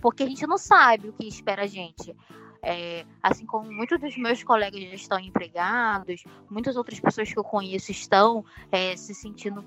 porque 0.00 0.22
a 0.22 0.26
gente 0.26 0.46
não 0.46 0.58
sabe 0.58 1.08
o 1.08 1.12
que 1.12 1.26
espera 1.26 1.62
a 1.62 1.66
gente. 1.66 2.16
É, 2.62 3.06
assim 3.22 3.46
como 3.46 3.72
muitos 3.72 3.98
dos 3.98 4.16
meus 4.18 4.44
colegas 4.44 4.82
já 4.82 4.94
estão 4.94 5.18
empregados, 5.18 6.24
muitas 6.50 6.76
outras 6.76 7.00
pessoas 7.00 7.32
que 7.32 7.38
eu 7.38 7.44
conheço 7.44 7.90
estão 7.90 8.44
é, 8.70 8.94
se 8.96 9.14
sentindo 9.14 9.64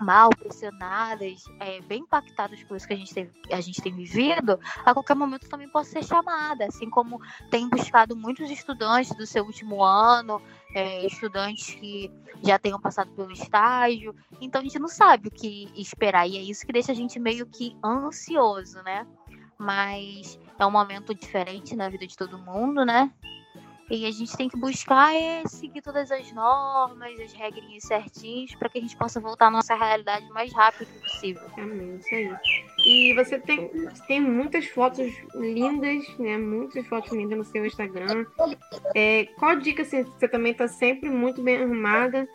mal, 0.00 0.30
pressionadas, 0.30 1.44
é, 1.60 1.80
bem 1.82 2.00
impactadas 2.00 2.62
por 2.64 2.76
isso 2.76 2.86
que 2.86 2.94
a 2.94 2.96
gente, 2.96 3.12
tem, 3.12 3.30
a 3.52 3.60
gente 3.60 3.82
tem 3.82 3.94
vivido, 3.94 4.58
a 4.84 4.94
qualquer 4.94 5.14
momento 5.14 5.48
também 5.48 5.68
posso 5.68 5.90
ser 5.90 6.04
chamada. 6.04 6.66
Assim 6.66 6.88
como 6.88 7.20
tem 7.50 7.68
buscado 7.68 8.16
muitos 8.16 8.50
estudantes 8.50 9.14
do 9.16 9.26
seu 9.26 9.44
último 9.44 9.82
ano, 9.84 10.40
é, 10.74 11.06
estudantes 11.06 11.74
que 11.74 12.10
já 12.42 12.58
tenham 12.58 12.80
passado 12.80 13.10
pelo 13.12 13.30
estágio. 13.30 14.14
Então 14.40 14.60
a 14.60 14.64
gente 14.64 14.78
não 14.78 14.88
sabe 14.88 15.28
o 15.28 15.30
que 15.30 15.70
esperar. 15.76 16.26
E 16.26 16.36
é 16.36 16.42
isso 16.42 16.66
que 16.66 16.72
deixa 16.72 16.92
a 16.92 16.94
gente 16.94 17.18
meio 17.18 17.46
que 17.46 17.76
ansioso, 17.84 18.82
né? 18.82 19.06
Mas 19.58 20.38
é 20.58 20.64
um 20.64 20.70
momento 20.70 21.14
diferente 21.14 21.76
na 21.76 21.88
vida 21.88 22.06
de 22.06 22.16
todo 22.16 22.38
mundo, 22.38 22.84
né? 22.84 23.12
E 23.90 24.06
a 24.06 24.10
gente 24.12 24.36
tem 24.36 24.48
que 24.48 24.56
buscar 24.56 25.12
é 25.12 25.42
seguir 25.48 25.82
todas 25.82 26.12
as 26.12 26.30
normas, 26.32 27.18
as 27.18 27.32
regrinhas 27.32 27.82
certinhas, 27.82 28.54
para 28.54 28.68
que 28.68 28.78
a 28.78 28.80
gente 28.80 28.96
possa 28.96 29.20
voltar 29.20 29.48
à 29.48 29.50
nossa 29.50 29.74
realidade 29.74 30.30
o 30.30 30.32
mais 30.32 30.52
rápido 30.52 30.88
possível. 31.00 31.42
Amém, 31.58 31.96
isso 31.96 32.14
aí. 32.14 32.36
E 32.86 33.14
você 33.14 33.38
tem, 33.38 33.68
tem 34.06 34.20
muitas 34.20 34.66
fotos 34.66 35.12
lindas, 35.34 36.04
né? 36.18 36.38
Muitas 36.38 36.86
fotos 36.86 37.10
lindas 37.12 37.36
no 37.36 37.44
seu 37.44 37.66
Instagram. 37.66 38.24
É, 38.94 39.24
qual 39.38 39.56
dica, 39.56 39.82
assim, 39.82 40.04
você 40.04 40.28
também 40.28 40.52
está 40.52 40.68
sempre 40.68 41.10
muito 41.10 41.42
bem 41.42 41.56
arrumada. 41.56 42.28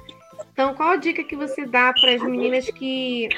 Então, 0.51 0.74
qual 0.75 0.89
a 0.89 0.95
dica 0.97 1.24
que 1.24 1.35
você 1.35 1.65
dá 1.65 1.93
para 1.93 2.15
as 2.15 2.21
meninas 2.21 2.69
que 2.69 3.29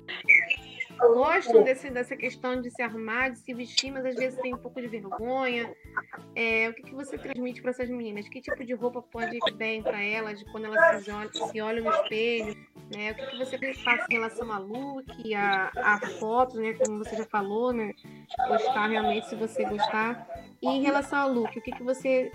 gostam 0.98 1.64
desse, 1.64 1.90
dessa 1.90 2.16
questão 2.16 2.62
de 2.62 2.70
se 2.72 2.82
arrumar, 2.82 3.30
de 3.30 3.40
se 3.40 3.54
vestir, 3.54 3.92
mas 3.92 4.06
às 4.06 4.16
vezes 4.16 4.40
tem 4.42 4.54
um 4.54 4.58
pouco 4.58 4.82
de 4.82 4.88
vergonha. 4.88 5.74
É, 6.36 6.70
o 6.70 6.74
que, 6.74 6.84
que 6.84 6.94
você 6.94 7.18
transmite 7.18 7.62
para 7.62 7.72
essas 7.72 7.90
meninas? 7.90 8.28
Que 8.28 8.42
tipo 8.42 8.64
de 8.64 8.74
roupa 8.74 9.02
pode 9.02 9.36
ir 9.36 9.54
bem 9.54 9.82
para 9.82 10.02
elas 10.02 10.44
quando 10.52 10.66
elas 10.66 11.04
se 11.04 11.12
olham, 11.12 11.34
se 11.34 11.62
olham 11.62 11.84
no 11.84 11.92
espelho? 11.92 12.56
Né? 12.96 13.12
O 13.12 13.16
que, 13.16 13.26
que 13.28 13.38
você 13.38 13.74
faz 13.76 14.06
em 14.10 14.14
relação 14.14 14.52
a 14.52 14.58
look, 14.58 15.36
a, 15.36 15.72
a 15.76 16.00
fotos, 16.20 16.56
né? 16.56 16.74
como 16.74 17.00
você 17.00 17.18
já 17.18 17.26
falou, 17.26 17.74
né? 17.74 17.94
Gostar 18.48 18.88
realmente 18.88 19.28
se 19.28 19.36
você 19.36 19.66
gostar. 19.66 20.28
E 20.62 20.68
em 20.68 20.82
relação 20.82 21.20
ao 21.20 21.34
look, 21.34 21.58
o 21.58 21.62
que, 21.62 21.72
que 21.72 21.84
você 21.84 22.32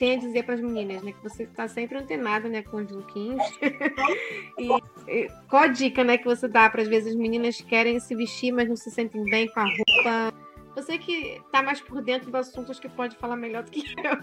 tem 0.00 0.14
a 0.14 0.18
dizer 0.18 0.44
para 0.44 0.54
as 0.54 0.60
meninas, 0.62 1.02
né? 1.02 1.12
Que 1.12 1.22
você 1.22 1.42
está 1.42 1.68
sempre 1.68 1.98
antenada, 1.98 2.48
né, 2.48 2.62
com 2.62 2.78
os 2.78 2.90
lookinhos. 2.90 3.42
e, 4.58 4.68
e, 5.06 5.28
qual 5.46 5.64
a 5.64 5.68
dica, 5.68 6.02
né, 6.02 6.16
que 6.16 6.24
você 6.24 6.48
dá 6.48 6.70
para 6.70 6.80
às 6.80 6.88
vezes 6.88 7.10
as 7.10 7.14
meninas 7.14 7.60
querem 7.60 8.00
se 8.00 8.16
vestir, 8.16 8.50
mas 8.50 8.66
não 8.66 8.76
se 8.76 8.90
sentem 8.90 9.22
bem 9.26 9.46
com 9.52 9.60
a 9.60 9.64
roupa? 9.64 10.49
Você 10.80 10.96
que 10.96 11.42
está 11.44 11.62
mais 11.62 11.78
por 11.78 12.00
dentro 12.00 12.30
do 12.30 12.36
assunto, 12.38 12.70
acho 12.70 12.80
que 12.80 12.88
pode 12.88 13.14
falar 13.16 13.36
melhor 13.36 13.62
do 13.62 13.70
que 13.70 13.80
eu. 14.00 14.22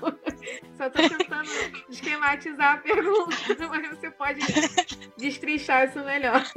Só 0.76 0.88
estou 0.88 1.08
tentando 1.08 1.48
esquematizar 1.88 2.74
a 2.74 2.78
pergunta, 2.80 3.36
mas 3.70 3.90
você 3.90 4.10
pode 4.10 4.40
destrinchar 5.16 5.88
isso 5.88 6.00
melhor. 6.00 6.44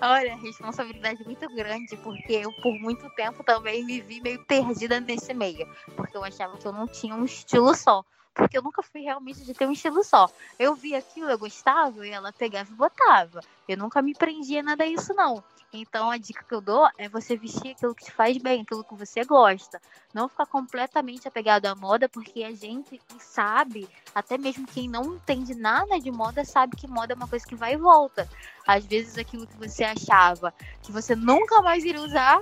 Olha, 0.00 0.36
responsabilidade 0.36 1.24
muito 1.24 1.48
grande, 1.48 1.96
porque 1.96 2.34
eu 2.34 2.52
por 2.62 2.78
muito 2.78 3.10
tempo 3.16 3.42
também 3.42 3.84
me 3.84 4.00
vi 4.00 4.20
meio 4.20 4.44
perdida 4.44 5.00
nesse 5.00 5.34
meio. 5.34 5.68
Porque 5.96 6.16
eu 6.16 6.22
achava 6.22 6.56
que 6.56 6.66
eu 6.66 6.72
não 6.72 6.86
tinha 6.86 7.16
um 7.16 7.24
estilo 7.24 7.74
só. 7.74 8.04
Porque 8.32 8.56
eu 8.56 8.62
nunca 8.62 8.80
fui 8.80 9.00
realmente 9.00 9.44
de 9.44 9.52
ter 9.52 9.66
um 9.66 9.72
estilo 9.72 10.04
só. 10.04 10.30
Eu 10.56 10.76
via 10.76 10.98
aquilo, 10.98 11.30
eu 11.30 11.38
gostava, 11.38 12.06
e 12.06 12.10
ela 12.10 12.32
pegava 12.32 12.70
e 12.70 12.76
botava. 12.76 13.40
Eu 13.66 13.76
nunca 13.76 14.00
me 14.00 14.14
prendia 14.14 14.62
nada 14.62 14.84
a 14.84 14.86
isso, 14.86 15.12
não. 15.14 15.42
Então 15.72 16.10
a 16.10 16.16
dica 16.16 16.42
que 16.42 16.54
eu 16.54 16.60
dou 16.60 16.88
é 16.96 17.08
você 17.08 17.36
vestir 17.36 17.72
aquilo 17.72 17.94
que 17.94 18.06
te 18.06 18.10
faz 18.10 18.38
bem, 18.38 18.62
aquilo 18.62 18.84
que 18.84 18.94
você 18.94 19.22
gosta. 19.24 19.80
Não 20.14 20.28
ficar 20.28 20.46
completamente 20.46 21.28
apegado 21.28 21.66
à 21.66 21.74
moda, 21.74 22.08
porque 22.08 22.42
a 22.42 22.52
gente 22.52 23.00
sabe, 23.18 23.88
até 24.14 24.38
mesmo 24.38 24.66
quem 24.66 24.88
não 24.88 25.16
entende 25.16 25.54
nada 25.54 26.00
de 26.00 26.10
moda, 26.10 26.44
sabe 26.44 26.76
que 26.76 26.88
moda 26.88 27.12
é 27.12 27.16
uma 27.16 27.28
coisa 27.28 27.46
que 27.46 27.54
vai 27.54 27.74
e 27.74 27.76
volta. 27.76 28.28
Às 28.66 28.86
vezes 28.86 29.18
aquilo 29.18 29.46
que 29.46 29.56
você 29.56 29.84
achava 29.84 30.54
que 30.82 30.90
você 30.90 31.14
nunca 31.14 31.60
mais 31.60 31.84
iria 31.84 32.00
usar, 32.00 32.40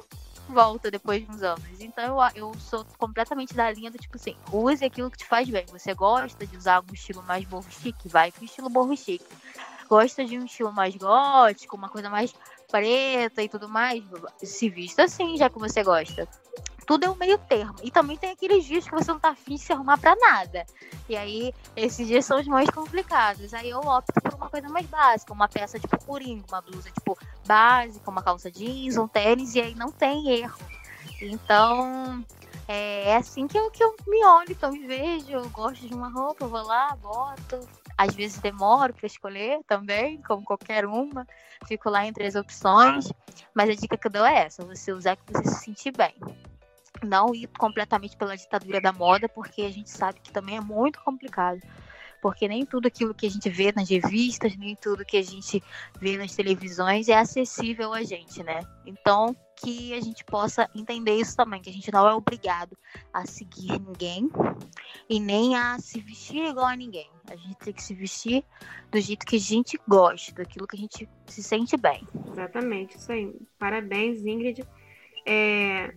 volta 0.49 0.91
depois 0.91 1.25
de 1.25 1.31
uns 1.31 1.43
anos. 1.43 1.81
Então 1.81 2.05
eu, 2.05 2.47
eu 2.47 2.55
sou 2.61 2.85
completamente 2.97 3.55
da 3.55 3.71
linha 3.73 3.91
do 3.91 3.99
tipo 3.99 4.17
assim, 4.17 4.37
use 4.53 4.85
aquilo 4.85 5.11
que 5.11 5.19
te 5.19 5.27
faz 5.27 5.49
bem. 5.49 5.67
Você 5.73 5.93
gosta 5.95 6.47
de 6.47 6.57
usar 6.57 6.77
algum 6.77 6.95
estilo 6.95 7.23
mais 7.25 7.45
borro 7.45 7.67
chique, 7.71 8.09
vai 8.09 8.31
pro 8.31 8.45
estilo 8.45 8.69
borro 8.69 8.97
chique. 8.97 9.27
Gosta 9.89 10.25
de 10.25 10.39
um 10.39 10.45
estilo 10.45 10.73
mais 10.73 10.97
gótico, 10.97 11.77
uma 11.77 11.89
coisa 11.89 12.11
mais 12.11 12.35
preta 12.71 13.43
e 13.43 13.49
tudo 13.49 13.69
mais, 13.69 14.03
se 14.43 14.69
vista 14.69 15.05
assim, 15.05 15.37
já 15.37 15.49
que 15.49 15.59
você 15.59 15.83
gosta. 15.83 16.29
Tudo 16.87 17.05
é 17.05 17.11
um 17.11 17.17
meio 17.17 17.37
termo. 17.37 17.75
E 17.83 17.91
também 17.91 18.17
tem 18.17 18.31
aqueles 18.31 18.65
dias 18.65 18.85
que 18.85 18.95
você 18.95 19.11
não 19.11 19.19
tá 19.19 19.31
afim 19.31 19.57
de 19.57 19.61
se 19.61 19.73
arrumar 19.73 19.99
pra 19.99 20.15
nada. 20.15 20.65
E 21.09 21.17
aí, 21.17 21.53
esses 21.75 22.07
dias 22.07 22.25
são 22.25 22.39
os 22.41 22.47
mais 22.47 22.71
complicados. 22.71 23.53
Aí 23.53 23.71
eu 23.71 23.81
opto 23.81 24.13
por 24.21 24.35
uma 24.35 24.49
coisa 24.49 24.69
mais 24.69 24.87
básica, 24.87 25.33
uma 25.33 25.49
peça 25.49 25.81
tipo 25.81 25.99
coringa, 26.05 26.45
uma 26.49 26.61
blusa 26.61 26.89
tipo 26.91 27.19
básica, 27.45 28.09
uma 28.09 28.23
calça 28.23 28.51
jeans, 28.51 28.97
um 28.97 29.09
tênis, 29.09 29.57
e 29.57 29.61
aí 29.61 29.75
não 29.75 29.91
tem 29.91 30.31
erro. 30.31 30.59
Então, 31.21 32.25
é, 32.69 33.11
é 33.11 33.17
assim 33.17 33.49
que 33.49 33.59
eu, 33.59 33.69
que 33.71 33.83
eu 33.83 33.95
me 34.07 34.25
olho, 34.25 34.57
eu 34.61 34.73
me 34.73 34.87
vejo. 34.87 35.33
Eu 35.33 35.49
gosto 35.51 35.89
de 35.89 35.95
uma 35.95 36.09
roupa, 36.09 36.45
eu 36.45 36.49
vou 36.49 36.63
lá, 36.63 36.95
boto, 36.97 37.69
às 37.97 38.15
vezes 38.15 38.39
demoro 38.39 38.93
para 38.93 39.07
escolher 39.07 39.61
também, 39.67 40.21
como 40.23 40.45
qualquer 40.45 40.85
uma. 40.85 41.27
Fico 41.67 41.89
lá 41.89 42.07
entre 42.07 42.27
as 42.27 42.35
opções. 42.35 43.13
Mas 43.55 43.71
a 43.71 43.75
dica 43.75 43.97
que 43.97 44.07
eu 44.07 44.11
dou 44.11 44.25
é 44.25 44.45
essa: 44.45 44.65
você 44.65 44.93
usar 44.93 45.17
que 45.17 45.33
você 45.33 45.49
se 45.49 45.65
sentir 45.65 45.93
bem. 45.97 46.15
Não 47.03 47.35
ir 47.35 47.47
completamente 47.59 48.17
pela 48.17 48.37
ditadura 48.37 48.81
da 48.81 48.93
moda, 48.93 49.29
porque 49.29 49.63
a 49.63 49.71
gente 49.71 49.91
sabe 49.91 50.21
que 50.21 50.33
também 50.33 50.57
é 50.57 50.61
muito 50.61 51.01
complicado 51.03 51.61
porque 52.21 52.49
nem 52.49 52.65
tudo 52.65 52.89
aquilo 52.89 53.15
que 53.15 53.27
a 53.27 53.31
gente 53.31 53.49
vê 53.49 53.71
nas 53.71 53.89
revistas, 53.89 54.57
nem 54.57 54.75
tudo 54.75 55.05
que 55.05 55.17
a 55.17 55.23
gente 55.23 55.63
vê 56.01 56.17
nas 56.17 56.35
televisões 56.35 57.09
é 57.09 57.17
acessível 57.17 57.93
a 57.93 58.03
gente, 58.03 58.43
né? 58.43 58.61
Então, 58.85 59.37
que 59.57 59.95
a 59.95 60.01
gente 60.01 60.25
possa 60.25 60.69
entender 60.75 61.15
isso 61.15 61.37
também, 61.37 61.61
que 61.61 61.71
a 61.71 61.73
gente 61.73 61.91
não 61.93 62.07
é 62.07 62.15
obrigado 62.15 62.77
a 63.13 63.27
seguir 63.27 63.81
ninguém 63.81 64.31
e 65.09 65.19
nem 65.19 65.57
a 65.57 65.79
se 65.79 66.01
vestir 66.01 66.45
igual 66.45 66.67
a 66.67 66.77
ninguém. 66.77 67.11
A 67.31 67.37
gente 67.37 67.57
tem 67.57 67.73
que 67.73 67.83
se 67.83 67.95
vestir 67.95 68.45
do 68.91 69.01
jeito 69.01 69.27
que 69.27 69.37
a 69.37 69.41
gente 69.41 69.79
gosta, 69.89 70.33
daquilo 70.33 70.67
que 70.67 70.77
a 70.77 70.79
gente 70.79 71.09
se 71.27 71.43
sente 71.43 71.77
bem. 71.77 72.07
Exatamente, 72.31 72.97
isso 72.97 73.11
aí. 73.11 73.35
Parabéns, 73.59 74.25
Ingrid. 74.25 74.65
É, 75.27 75.95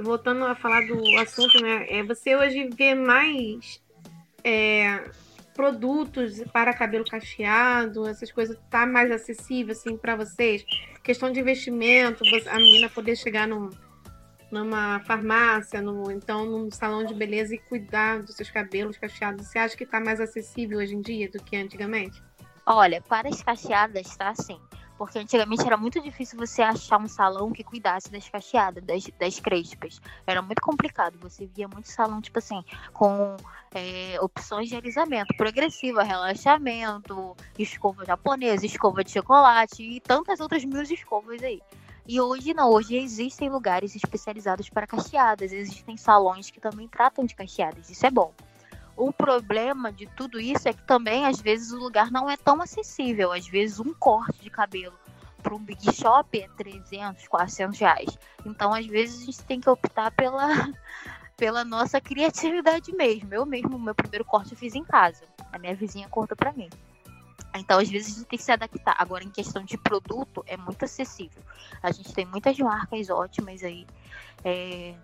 voltando 0.00 0.44
a 0.44 0.54
falar 0.54 0.86
do 0.86 1.18
assunto, 1.18 1.60
né? 1.60 1.86
É, 1.88 2.02
você 2.02 2.36
hoje 2.36 2.68
vê 2.76 2.94
mais 2.94 3.82
é, 4.44 5.10
produtos 5.54 6.42
para 6.52 6.72
cabelo 6.72 7.04
cacheado, 7.04 8.06
essas 8.06 8.30
coisas 8.30 8.58
tá 8.70 8.86
mais 8.86 9.10
acessível 9.10 9.72
assim 9.72 9.96
para 9.96 10.16
vocês? 10.16 10.64
Questão 11.02 11.30
de 11.30 11.40
investimento, 11.40 12.22
a 12.48 12.56
menina 12.56 12.88
poder 12.88 13.16
chegar 13.16 13.46
num, 13.46 13.70
numa 14.50 15.00
farmácia, 15.00 15.80
no, 15.80 16.10
então 16.10 16.44
num 16.44 16.70
salão 16.70 17.04
de 17.04 17.14
beleza 17.14 17.54
e 17.54 17.58
cuidar 17.58 18.22
dos 18.22 18.36
seus 18.36 18.50
cabelos 18.50 18.96
cacheados. 18.96 19.46
Você 19.46 19.58
acha 19.58 19.76
que 19.76 19.84
está 19.84 20.00
mais 20.00 20.20
acessível 20.20 20.78
hoje 20.78 20.94
em 20.94 21.00
dia 21.00 21.30
do 21.30 21.42
que 21.42 21.56
antigamente? 21.56 22.22
Olha, 22.66 23.00
para 23.00 23.28
as 23.28 23.42
cacheadas 23.42 24.06
está 24.06 24.30
assim. 24.30 24.60
Porque 25.00 25.18
antigamente 25.18 25.66
era 25.66 25.78
muito 25.78 25.98
difícil 25.98 26.38
você 26.38 26.60
achar 26.60 26.98
um 26.98 27.08
salão 27.08 27.50
que 27.52 27.64
cuidasse 27.64 28.12
das 28.12 28.28
cacheadas, 28.28 28.84
das, 28.84 29.02
das 29.18 29.40
crespas. 29.40 29.98
Era 30.26 30.42
muito 30.42 30.60
complicado. 30.60 31.18
Você 31.22 31.46
via 31.46 31.66
muito 31.66 31.88
salão, 31.88 32.20
tipo 32.20 32.38
assim, 32.38 32.62
com 32.92 33.34
é, 33.74 34.20
opções 34.20 34.68
de 34.68 34.76
alisamento 34.76 35.34
progressiva, 35.38 36.02
relaxamento, 36.02 37.34
escova 37.58 38.04
japonesa, 38.04 38.66
escova 38.66 39.02
de 39.02 39.12
chocolate 39.12 39.82
e 39.82 40.00
tantas 40.00 40.38
outras 40.38 40.66
mil 40.66 40.82
escovas 40.82 41.42
aí. 41.42 41.62
E 42.06 42.20
hoje 42.20 42.52
não, 42.52 42.68
hoje 42.68 42.94
existem 42.94 43.48
lugares 43.48 43.96
especializados 43.96 44.68
para 44.68 44.86
cacheadas, 44.86 45.50
existem 45.50 45.96
salões 45.96 46.50
que 46.50 46.60
também 46.60 46.86
tratam 46.86 47.24
de 47.24 47.34
cacheadas, 47.34 47.88
isso 47.88 48.04
é 48.04 48.10
bom. 48.10 48.34
O 49.00 49.14
problema 49.14 49.90
de 49.90 50.06
tudo 50.08 50.38
isso 50.38 50.68
é 50.68 50.74
que 50.74 50.82
também, 50.82 51.24
às 51.24 51.40
vezes, 51.40 51.72
o 51.72 51.78
lugar 51.78 52.10
não 52.10 52.28
é 52.28 52.36
tão 52.36 52.60
acessível. 52.60 53.32
Às 53.32 53.48
vezes, 53.48 53.80
um 53.80 53.94
corte 53.94 54.42
de 54.42 54.50
cabelo 54.50 54.92
para 55.42 55.54
um 55.54 55.58
Big 55.58 55.90
Shop 55.90 56.38
é 56.38 56.46
300, 56.48 57.26
400 57.26 57.78
reais. 57.78 58.18
Então, 58.44 58.74
às 58.74 58.84
vezes, 58.84 59.22
a 59.22 59.24
gente 59.24 59.42
tem 59.44 59.58
que 59.58 59.70
optar 59.70 60.10
pela, 60.10 60.46
pela 61.34 61.64
nossa 61.64 61.98
criatividade 61.98 62.92
mesmo. 62.92 63.32
Eu 63.32 63.46
mesmo, 63.46 63.78
meu 63.78 63.94
primeiro 63.94 64.22
corte 64.22 64.52
eu 64.52 64.58
fiz 64.58 64.74
em 64.74 64.84
casa. 64.84 65.24
A 65.50 65.58
minha 65.58 65.74
vizinha 65.74 66.06
corta 66.06 66.36
para 66.36 66.52
mim. 66.52 66.68
Então, 67.56 67.78
às 67.78 67.88
vezes, 67.88 68.12
a 68.12 68.18
gente 68.18 68.28
tem 68.28 68.38
que 68.38 68.44
se 68.44 68.52
adaptar. 68.52 68.96
Agora, 68.98 69.24
em 69.24 69.30
questão 69.30 69.64
de 69.64 69.78
produto, 69.78 70.44
é 70.46 70.58
muito 70.58 70.84
acessível. 70.84 71.42
A 71.82 71.90
gente 71.90 72.12
tem 72.12 72.26
muitas 72.26 72.58
marcas 72.58 73.08
ótimas 73.08 73.64
aí. 73.64 73.86
É, 74.44 74.94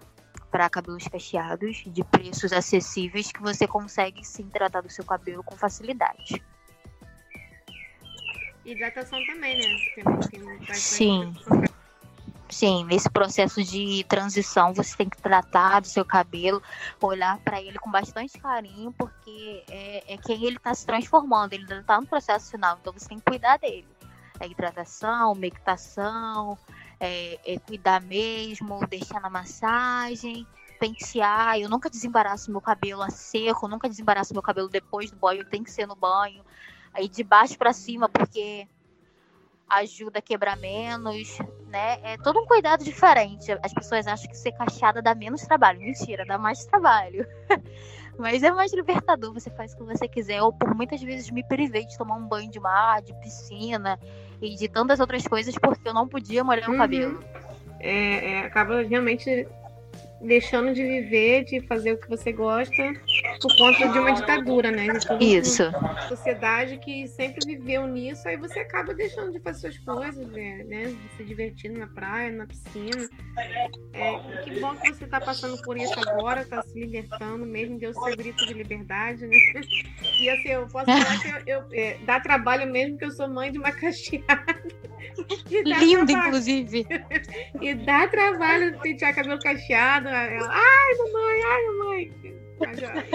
para 0.56 0.70
cabelos 0.70 1.06
cacheados 1.06 1.84
de 1.86 2.02
preços 2.02 2.50
acessíveis 2.50 3.30
que 3.30 3.42
você 3.42 3.66
consegue 3.68 4.24
sim 4.24 4.48
tratar 4.48 4.80
do 4.80 4.88
seu 4.88 5.04
cabelo 5.04 5.44
com 5.44 5.54
facilidade. 5.54 6.42
Hidratação 8.64 9.18
também, 9.26 9.58
né? 9.58 9.64
Tem, 9.94 10.04
tem 10.60 10.74
sim. 10.74 11.34
Sim, 12.48 12.86
nesse 12.86 13.10
processo 13.10 13.62
de 13.62 14.02
transição 14.08 14.72
você 14.72 14.96
tem 14.96 15.10
que 15.10 15.20
tratar 15.20 15.80
do 15.80 15.88
seu 15.88 16.06
cabelo, 16.06 16.62
olhar 17.02 17.36
para 17.40 17.60
ele 17.60 17.78
com 17.78 17.90
bastante 17.90 18.38
carinho, 18.38 18.90
porque 18.92 19.62
é, 19.68 20.14
é 20.14 20.16
quem 20.16 20.42
ele 20.42 20.56
está 20.56 20.72
se 20.72 20.86
transformando, 20.86 21.52
ele 21.52 21.64
ainda 21.64 21.80
está 21.80 22.00
no 22.00 22.06
processo 22.06 22.50
final, 22.50 22.78
então 22.80 22.94
você 22.94 23.06
tem 23.06 23.18
que 23.18 23.24
cuidar 23.26 23.58
dele. 23.58 23.86
É 24.40 24.46
hidratação, 24.46 25.34
meditação, 25.34 26.56
é, 27.00 27.38
é 27.54 27.58
cuidar 27.58 28.00
mesmo, 28.00 28.86
deixar 28.86 29.20
na 29.20 29.30
massagem, 29.30 30.46
pentear. 30.78 31.58
Eu 31.58 31.68
nunca 31.68 31.90
desembaraço 31.90 32.50
meu 32.50 32.60
cabelo 32.60 33.02
a 33.02 33.10
seco, 33.10 33.68
nunca 33.68 33.88
desembaraço 33.88 34.32
meu 34.32 34.42
cabelo 34.42 34.68
depois 34.68 35.10
do 35.10 35.16
banho, 35.16 35.44
tem 35.44 35.62
que 35.62 35.70
ser 35.70 35.86
no 35.86 35.96
banho. 35.96 36.44
Aí 36.92 37.08
de 37.08 37.22
baixo 37.22 37.58
para 37.58 37.72
cima, 37.72 38.08
porque 38.08 38.66
ajuda 39.68 40.20
a 40.20 40.22
quebrar 40.22 40.56
menos, 40.56 41.38
né? 41.66 41.98
É 42.02 42.16
todo 42.18 42.40
um 42.40 42.46
cuidado 42.46 42.84
diferente. 42.84 43.52
As 43.62 43.72
pessoas 43.72 44.06
acham 44.06 44.30
que 44.30 44.36
ser 44.36 44.52
cacheada 44.52 45.02
dá 45.02 45.14
menos 45.14 45.42
trabalho. 45.42 45.80
Mentira, 45.80 46.24
dá 46.24 46.38
mais 46.38 46.64
trabalho. 46.64 47.26
Mas 48.18 48.42
é 48.42 48.50
mais 48.50 48.72
libertador, 48.72 49.32
você 49.32 49.50
faz 49.50 49.72
o 49.72 49.76
que 49.76 49.82
você 49.84 50.08
quiser. 50.08 50.38
Eu, 50.38 50.52
por 50.52 50.74
muitas 50.74 51.02
vezes, 51.02 51.30
me 51.30 51.44
privei 51.44 51.84
de 51.84 51.96
tomar 51.98 52.16
um 52.16 52.26
banho 52.26 52.50
de 52.50 52.58
mar, 52.58 53.02
de 53.02 53.12
piscina 53.20 53.98
e 54.40 54.54
de 54.54 54.68
tantas 54.68 55.00
outras 55.00 55.26
coisas 55.26 55.54
porque 55.58 55.88
eu 55.88 55.94
não 55.94 56.08
podia 56.08 56.42
molhar 56.42 56.68
uhum. 56.68 56.74
o 56.74 56.78
cabelo. 56.78 57.24
É, 57.78 58.32
é, 58.32 58.38
acaba 58.40 58.82
realmente 58.82 59.46
deixando 60.20 60.72
de 60.72 60.82
viver, 60.82 61.44
de 61.44 61.60
fazer 61.66 61.92
o 61.92 61.98
que 61.98 62.08
você 62.08 62.32
gosta, 62.32 62.92
por 63.40 63.56
conta 63.56 63.88
de 63.88 63.98
uma 63.98 64.12
ditadura, 64.12 64.70
né? 64.70 64.86
Isso. 65.20 65.64
sociedade 66.08 66.78
que 66.78 67.06
sempre 67.08 67.44
viveu 67.46 67.86
nisso, 67.86 68.26
aí 68.28 68.36
você 68.36 68.60
acaba 68.60 68.94
deixando 68.94 69.32
de 69.32 69.40
fazer 69.40 69.72
suas 69.72 69.78
coisas, 69.78 70.26
né? 70.28 70.64
né? 70.64 70.96
Se 71.16 71.24
divertindo 71.24 71.78
na 71.78 71.86
praia, 71.86 72.32
na 72.32 72.46
piscina. 72.46 73.08
É, 73.92 74.42
que 74.42 74.60
bom 74.60 74.74
que 74.76 74.94
você 74.94 75.04
está 75.04 75.20
passando 75.20 75.60
por 75.62 75.76
isso 75.76 75.94
agora, 75.98 76.42
está 76.42 76.62
se 76.62 76.78
libertando 76.78 77.44
mesmo, 77.44 77.78
deu 77.78 77.92
seu 77.92 78.16
grito 78.16 78.46
de 78.46 78.54
liberdade, 78.54 79.26
né? 79.26 79.36
E 80.18 80.30
assim, 80.30 80.48
eu 80.48 80.66
posso 80.68 80.86
falar 80.86 81.20
que 81.20 81.50
eu, 81.50 81.58
eu 81.60 81.68
é, 81.72 81.98
dá 82.06 82.18
trabalho 82.20 82.70
mesmo 82.70 82.96
que 82.96 83.04
eu 83.04 83.10
sou 83.10 83.28
mãe 83.28 83.52
de 83.52 83.58
uma 83.58 83.72
cacheada. 83.72 84.62
Lindo, 85.64 86.12
inclusive. 86.12 86.86
e 87.60 87.74
dá 87.74 88.06
trabalho 88.08 88.78
pentear 88.80 89.14
cabelo 89.14 89.40
cacheado. 89.40 90.08
Ela, 90.08 90.48
ai, 90.50 90.94
mamãe, 90.98 91.42
ai, 91.44 91.62
mamãe. 91.66 92.36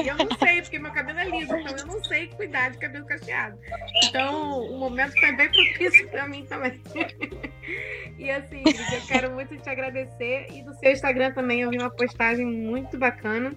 E 0.03 0.07
eu 0.07 0.15
não 0.17 0.37
sei, 0.37 0.61
porque 0.61 0.77
meu 0.77 0.91
cabelo 0.91 1.17
é 1.17 1.25
liso, 1.25 1.55
então 1.55 1.75
eu 1.75 1.85
não 1.87 2.03
sei 2.03 2.27
cuidar 2.27 2.69
de 2.69 2.77
cabelo 2.77 3.05
cacheado. 3.05 3.57
Então, 4.05 4.61
o 4.65 4.77
momento 4.77 5.19
foi 5.19 5.31
bem 5.31 5.49
propício 5.49 6.07
para 6.09 6.27
mim 6.27 6.45
também. 6.45 6.79
e 8.19 8.29
assim, 8.29 8.61
eu 8.65 9.01
quero 9.07 9.31
muito 9.31 9.57
te 9.57 9.69
agradecer. 9.69 10.47
E 10.51 10.63
do 10.63 10.73
seu 10.75 10.91
Instagram 10.91 11.31
também 11.31 11.61
eu 11.61 11.71
vi 11.71 11.77
uma 11.79 11.89
postagem 11.89 12.45
muito 12.45 12.97
bacana 12.99 13.53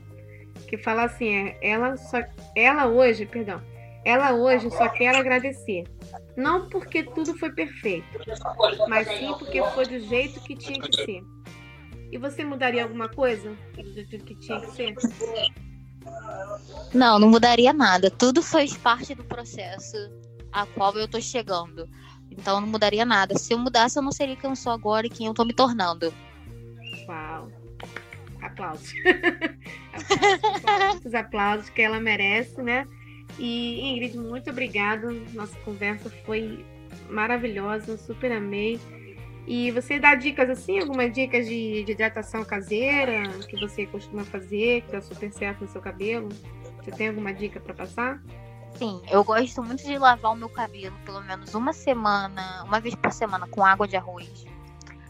que 0.66 0.78
fala 0.78 1.04
assim: 1.04 1.34
é, 1.34 1.58
ela, 1.60 1.96
só, 1.96 2.22
ela 2.56 2.86
hoje, 2.86 3.26
perdão, 3.26 3.60
ela 4.04 4.32
hoje 4.32 4.70
só 4.70 4.88
quer 4.88 5.14
agradecer. 5.14 5.84
Não 6.36 6.68
porque 6.68 7.02
tudo 7.02 7.36
foi 7.38 7.52
perfeito, 7.52 8.18
mas 8.88 9.08
sim 9.08 9.32
porque 9.38 9.62
foi 9.62 9.86
do 9.86 9.98
jeito 10.00 10.40
que 10.40 10.56
tinha 10.56 10.80
que 10.80 10.96
ser. 11.04 11.22
E 12.12 12.18
você 12.18 12.44
mudaria 12.44 12.82
alguma 12.82 13.08
coisa 13.08 13.56
do 13.76 14.18
que 14.24 14.34
tinha 14.36 14.60
que 14.60 14.70
ser? 14.72 14.94
Não, 16.92 17.18
não 17.18 17.28
mudaria 17.28 17.72
nada. 17.72 18.10
Tudo 18.10 18.42
faz 18.42 18.76
parte 18.76 19.14
do 19.14 19.24
processo 19.24 19.96
a 20.52 20.66
qual 20.66 20.94
eu 20.94 21.08
tô 21.08 21.20
chegando. 21.20 21.88
Então 22.30 22.60
não 22.60 22.68
mudaria 22.68 23.04
nada. 23.04 23.36
Se 23.38 23.52
eu 23.52 23.58
mudasse, 23.58 23.98
eu 23.98 24.02
não 24.02 24.12
seria 24.12 24.36
quem 24.36 24.50
eu 24.50 24.56
sou 24.56 24.72
agora 24.72 25.06
e 25.06 25.10
quem 25.10 25.26
eu 25.26 25.34
tô 25.34 25.44
me 25.44 25.52
tornando. 25.52 26.12
Uau. 27.08 27.50
Aplausos. 28.42 28.92
aplausos, 29.92 30.92
muitos 30.92 31.14
aplausos 31.14 31.70
que 31.70 31.82
ela 31.82 31.98
merece, 31.98 32.62
né? 32.62 32.86
E 33.38 33.80
Ingrid, 33.80 34.16
muito 34.16 34.50
obrigada. 34.50 35.10
Nossa 35.32 35.56
conversa 35.60 36.10
foi 36.24 36.64
maravilhosa, 37.08 37.96
super 37.96 38.32
amei. 38.32 38.80
E 39.46 39.70
você 39.72 39.98
dá 39.98 40.14
dicas 40.14 40.48
assim, 40.48 40.80
algumas 40.80 41.12
dicas 41.12 41.46
de, 41.46 41.84
de 41.84 41.92
hidratação 41.92 42.44
caseira 42.44 43.28
que 43.48 43.56
você 43.56 43.86
costuma 43.86 44.24
fazer, 44.24 44.82
que 44.82 44.92
dá 44.92 45.02
super 45.02 45.30
certo 45.32 45.62
no 45.62 45.68
seu 45.68 45.82
cabelo? 45.82 46.30
Você 46.82 46.90
tem 46.90 47.08
alguma 47.08 47.32
dica 47.32 47.60
para 47.60 47.74
passar? 47.74 48.22
Sim, 48.76 49.02
eu 49.10 49.22
gosto 49.22 49.62
muito 49.62 49.84
de 49.84 49.98
lavar 49.98 50.32
o 50.32 50.36
meu 50.36 50.48
cabelo 50.48 50.96
pelo 51.04 51.20
menos 51.22 51.54
uma 51.54 51.72
semana, 51.72 52.64
uma 52.64 52.80
vez 52.80 52.94
por 52.94 53.12
semana 53.12 53.46
com 53.46 53.64
água 53.64 53.86
de 53.86 53.96
arroz. 53.96 54.44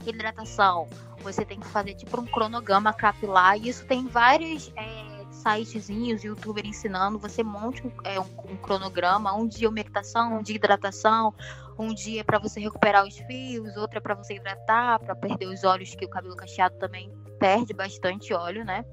Hidratação, 0.05 0.89
você 1.23 1.45
tem 1.45 1.59
que 1.59 1.67
fazer 1.69 1.95
tipo 1.95 2.21
um 2.21 2.27
cronograma 2.27 2.93
capilar 2.93 3.57
e 3.57 3.69
isso 3.69 3.87
tem 3.87 4.07
vários 4.07 4.71
é, 4.77 5.14
sitezinhos, 5.45 6.25
youtuber 6.25 6.67
ensinando, 6.67 7.19
você 7.19 7.43
monte 7.43 7.87
um, 7.87 7.93
é, 8.03 8.19
um, 8.19 8.53
um 8.53 8.57
cronograma, 8.57 9.35
um 9.35 9.47
dia 9.47 9.69
umectação, 9.69 10.39
um 10.39 10.43
dia 10.43 10.57
hidratação, 10.57 11.35
um 11.79 11.93
dia 11.93 12.25
para 12.25 12.39
você 12.39 12.61
recuperar 12.61 13.07
os 13.07 13.19
fios, 13.19 13.77
outro 13.77 13.99
é 13.99 14.01
para 14.01 14.15
você 14.15 14.35
hidratar, 14.35 14.99
para 15.01 15.15
perder 15.15 15.47
os 15.47 15.63
óleos, 15.63 15.95
que 15.95 16.05
o 16.05 16.09
cabelo 16.09 16.35
cacheado 16.35 16.77
também 16.79 17.13
perde 17.39 17.75
bastante 17.75 18.33
óleo, 18.33 18.65
né? 18.65 18.85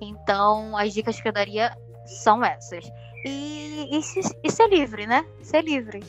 Então, 0.00 0.76
as 0.76 0.94
dicas 0.94 1.20
que 1.20 1.28
eu 1.28 1.32
daria 1.32 1.76
são 2.06 2.42
essas. 2.42 2.90
E, 3.24 3.88
e, 3.90 4.00
e 4.42 4.50
ser 4.50 4.68
livre, 4.68 5.06
né? 5.06 5.26
Ser 5.42 5.62
livre. 5.62 6.02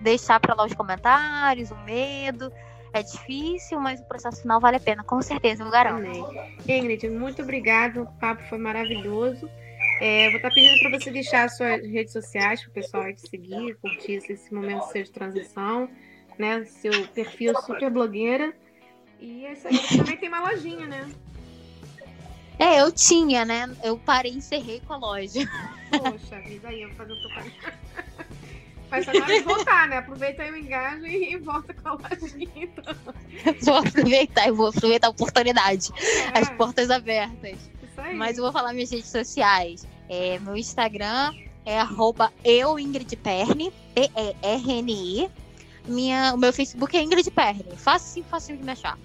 Deixar 0.00 0.40
para 0.40 0.54
lá 0.54 0.64
os 0.64 0.74
comentários, 0.74 1.70
o 1.70 1.76
medo 1.76 2.50
é 2.92 3.02
difícil, 3.02 3.80
mas 3.80 4.00
o 4.00 4.04
processo 4.04 4.42
final 4.42 4.60
vale 4.60 4.76
a 4.76 4.80
pena, 4.80 5.04
com 5.04 5.20
certeza, 5.22 5.62
eu 5.62 5.70
garanto. 5.70 6.06
Amém. 6.06 6.56
Ingrid, 6.66 7.08
muito 7.08 7.42
obrigado. 7.42 8.02
O 8.02 8.06
papo 8.18 8.42
foi 8.44 8.58
maravilhoso. 8.58 9.48
É, 10.00 10.28
vou 10.28 10.36
estar 10.36 10.48
tá 10.48 10.54
pedindo 10.54 10.80
para 10.80 10.98
você 10.98 11.10
deixar 11.10 11.44
as 11.44 11.56
suas 11.56 11.84
redes 11.86 12.12
sociais 12.12 12.62
para 12.62 12.70
o 12.70 12.72
pessoal 12.72 13.14
te 13.14 13.28
seguir, 13.28 13.76
curtir 13.76 14.14
esse 14.28 14.52
momento 14.52 14.84
seu 14.84 15.02
de 15.02 15.10
transição, 15.10 15.88
né? 16.38 16.64
Seu 16.64 17.06
perfil 17.08 17.54
super 17.60 17.90
blogueira. 17.90 18.54
E 19.18 19.44
é 19.44 19.52
isso 19.52 19.68
aí. 19.68 19.78
Também 19.98 20.16
tem 20.16 20.28
uma 20.28 20.40
lojinha, 20.40 20.86
né? 20.86 21.10
É, 22.58 22.80
eu 22.80 22.92
tinha, 22.92 23.44
né? 23.44 23.74
Eu 23.82 23.98
parei 23.98 24.32
e 24.32 24.36
encerrei 24.36 24.80
com 24.86 24.92
a 24.94 24.96
loja. 24.96 25.40
Poxa 25.90 26.40
vida, 26.40 26.68
aí 26.68 26.82
eu 26.82 26.88
vou 26.88 26.96
fazer 26.96 27.12
o 27.12 27.16
que 27.16 28.09
mas 28.90 29.08
agora 29.08 29.36
é 29.36 29.42
voltar, 29.42 29.88
né? 29.88 29.98
Aproveita 29.98 30.42
aí 30.42 30.50
o 30.50 30.56
engajo 30.56 31.06
e 31.06 31.36
volta 31.38 31.72
com 31.72 31.88
a 31.88 31.92
lojinha. 31.92 32.48
Então. 32.56 32.94
Vou 33.62 33.76
aproveitar, 33.76 34.48
eu 34.48 34.56
vou 34.56 34.68
aproveitar 34.68 35.06
a 35.06 35.10
oportunidade. 35.10 35.90
É. 36.34 36.38
As 36.38 36.50
portas 36.50 36.90
abertas. 36.90 37.58
Isso 37.82 38.00
aí. 38.00 38.16
Mas 38.16 38.36
eu 38.36 38.44
vou 38.44 38.52
falar 38.52 38.72
minhas 38.72 38.90
redes 38.90 39.08
sociais. 39.08 39.86
É, 40.08 40.38
meu 40.40 40.56
Instagram 40.56 41.32
é 41.64 41.78
arroba 41.78 42.32
euingridperne, 42.44 43.72
P-E-R-N-I. 43.94 45.30
Minha, 45.86 46.34
o 46.34 46.38
meu 46.38 46.52
Facebook 46.52 46.96
é 46.96 47.02
Ingrid 47.02 47.30
Perne. 47.30 47.76
Fácil, 47.76 48.24
fácil 48.24 48.56
de 48.56 48.64
me 48.64 48.72
achar. 48.72 48.98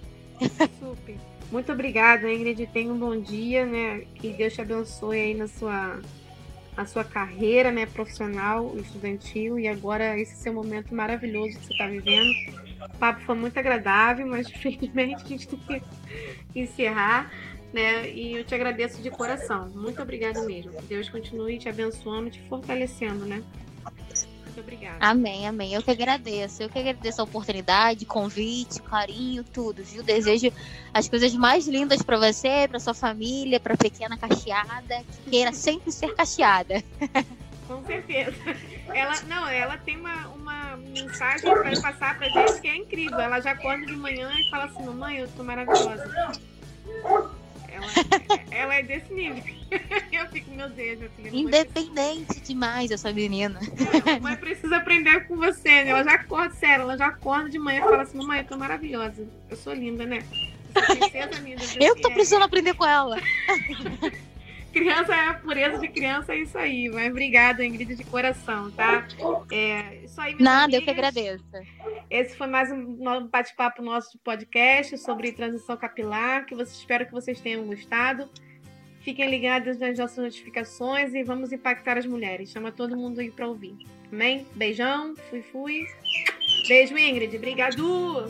Super. 0.80 1.16
Muito 1.52 1.72
obrigada, 1.72 2.32
Ingrid. 2.32 2.68
Tenha 2.68 2.92
um 2.92 2.98
bom 2.98 3.20
dia, 3.20 3.66
né? 3.66 4.04
Que 4.16 4.30
Deus 4.30 4.54
te 4.54 4.62
abençoe 4.62 5.20
aí 5.20 5.34
na 5.34 5.48
sua 5.48 6.00
a 6.76 6.86
sua 6.86 7.04
carreira 7.04 7.72
né, 7.72 7.86
profissional, 7.86 8.76
estudantil, 8.78 9.58
e 9.58 9.68
agora 9.68 10.20
esse 10.20 10.36
seu 10.36 10.54
momento 10.54 10.94
maravilhoso 10.94 11.58
que 11.58 11.66
você 11.66 11.72
está 11.74 11.88
vivendo. 11.88 12.32
O 12.94 12.98
papo 12.98 13.22
foi 13.22 13.36
muito 13.36 13.58
agradável, 13.58 14.28
mas 14.28 14.48
infelizmente 14.52 15.24
a 15.24 15.28
gente 15.28 15.48
tem 15.48 15.60
que 15.60 15.84
encerrar. 16.60 17.32
Né? 17.74 18.10
E 18.10 18.38
eu 18.38 18.46
te 18.46 18.56
agradeço 18.56 19.02
de 19.02 19.10
coração. 19.10 19.70
Muito 19.70 20.02
obrigada 20.02 20.42
mesmo. 20.44 20.72
Deus 20.84 21.10
continue 21.10 21.58
te 21.58 21.68
abençoando, 21.68 22.30
te 22.30 22.42
fortalecendo, 22.44 23.26
né? 23.26 23.44
Muito 24.56 24.62
obrigada. 24.62 24.98
Amém, 25.02 25.46
amém. 25.46 25.74
Eu 25.74 25.84
que 25.84 25.92
agradeço. 25.92 26.64
Eu 26.64 26.70
que 26.70 26.80
agradeço 26.80 27.20
a 27.20 27.26
oportunidade, 27.26 28.06
convite, 28.06 28.82
carinho, 28.82 29.44
tudo, 29.44 29.84
viu? 29.84 30.02
Desejo 30.02 30.52
as 30.94 31.10
coisas 31.10 31.34
mais 31.36 31.68
lindas 31.68 32.02
para 32.02 32.18
você, 32.18 32.66
para 32.70 32.80
sua 32.80 32.94
família, 32.94 33.60
para 33.60 33.76
pequena 33.76 34.18
cacheada, 34.18 35.04
que 35.04 35.30
queira 35.30 35.52
sempre 35.52 35.92
ser 35.92 36.16
cacheada. 36.16 36.82
Com 37.68 37.84
certeza. 37.84 38.32
Ela, 38.94 39.22
não, 39.24 39.50
ela 39.50 39.78
tem 39.78 39.98
uma, 39.98 40.28
uma 40.28 40.78
mensagem 40.78 41.52
para 41.52 41.82
passar 41.82 42.18
pra 42.18 42.30
gente 42.30 42.62
que 42.62 42.68
é 42.68 42.78
incrível. 42.78 43.20
Ela 43.20 43.42
já 43.42 43.52
acorda 43.52 43.86
de 43.86 43.96
manhã 43.96 44.32
e 44.38 44.50
fala 44.50 44.66
assim: 44.66 44.86
Mamãe, 44.86 45.18
eu 45.18 45.28
tô 45.30 45.44
maravilhosa. 45.44 46.40
Ela, 47.76 47.88
ela 48.52 48.76
é 48.76 48.84
desse 48.84 49.14
nível. 49.14 49.44
Eu 50.12 50.28
fico, 50.28 50.52
meu 50.52 50.70
Deus, 50.70 51.00
meu 51.00 51.10
filho. 51.10 51.36
Independente 51.36 52.26
precisa... 52.26 52.46
demais 52.46 52.92
essa 52.92 53.12
menina. 53.12 53.60
É, 54.06 54.20
mãe 54.20 54.36
precisa 54.38 54.78
aprender 54.78 55.28
com 55.28 55.36
você, 55.36 55.84
né? 55.84 55.90
Ela 55.90 56.04
já 56.04 56.14
acorda, 56.14 56.56
sério, 56.56 56.84
ela 56.84 56.98
já 56.98 57.08
acorda 57.08 57.50
de 57.50 57.60
manhã 57.60 57.80
e 57.80 57.84
fala 57.84 58.04
assim: 58.04 58.18
Mamãe, 58.18 58.40
eu 58.40 58.46
tô 58.46 58.58
maravilhosa. 58.58 59.28
Eu 59.50 59.58
sou 59.58 59.74
linda, 59.74 60.06
né? 60.06 60.24
linda. 61.44 61.64
Eu 61.80 61.96
tô 62.02 62.10
precisando 62.12 62.42
é. 62.42 62.46
aprender 62.46 62.74
com 62.74 62.86
ela. 62.86 63.18
criança 64.76 65.16
é 65.16 65.30
a 65.30 65.34
pureza 65.36 65.78
de 65.80 65.88
criança, 65.88 66.34
é 66.34 66.40
isso 66.40 66.58
aí. 66.58 66.90
Mas 66.90 67.10
obrigada, 67.10 67.66
Ingrid, 67.66 67.96
de 67.96 68.04
coração, 68.04 68.70
tá? 68.72 69.08
É, 69.50 70.04
isso 70.04 70.20
aí, 70.20 70.36
Nada, 70.38 70.66
amigas. 70.66 70.80
eu 70.80 70.84
que 70.84 70.90
agradeço. 70.90 71.46
Esse 72.10 72.36
foi 72.36 72.48
mais 72.48 72.72
um 72.72 73.28
bate-papo 73.28 73.82
nosso 73.82 74.18
podcast 74.20 74.98
sobre 75.00 75.32
transição 75.32 75.76
capilar, 75.76 76.46
que 76.46 76.54
vocês, 76.54 76.78
espero 76.78 77.06
que 77.06 77.12
vocês 77.12 77.40
tenham 77.42 77.66
gostado. 77.66 78.30
Fiquem 79.02 79.30
ligados 79.30 79.78
nas 79.80 79.98
nossas 79.98 80.18
notificações 80.18 81.14
e 81.14 81.24
vamos 81.24 81.52
impactar 81.52 81.98
as 81.98 82.06
mulheres. 82.06 82.52
Chama 82.52 82.72
todo 82.72 82.96
mundo 82.96 83.20
aí 83.20 83.32
para 83.32 83.48
ouvir. 83.48 83.76
Amém? 84.12 84.46
Beijão, 84.56 85.16
fui, 85.30 85.42
fui. 85.42 85.86
Beijo, 86.68 86.98
Ingrid. 86.98 87.36
Obrigado. 87.36 88.26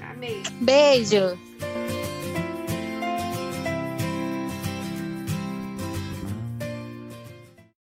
Amei. 0.00 0.42
Beijo. 0.60 1.38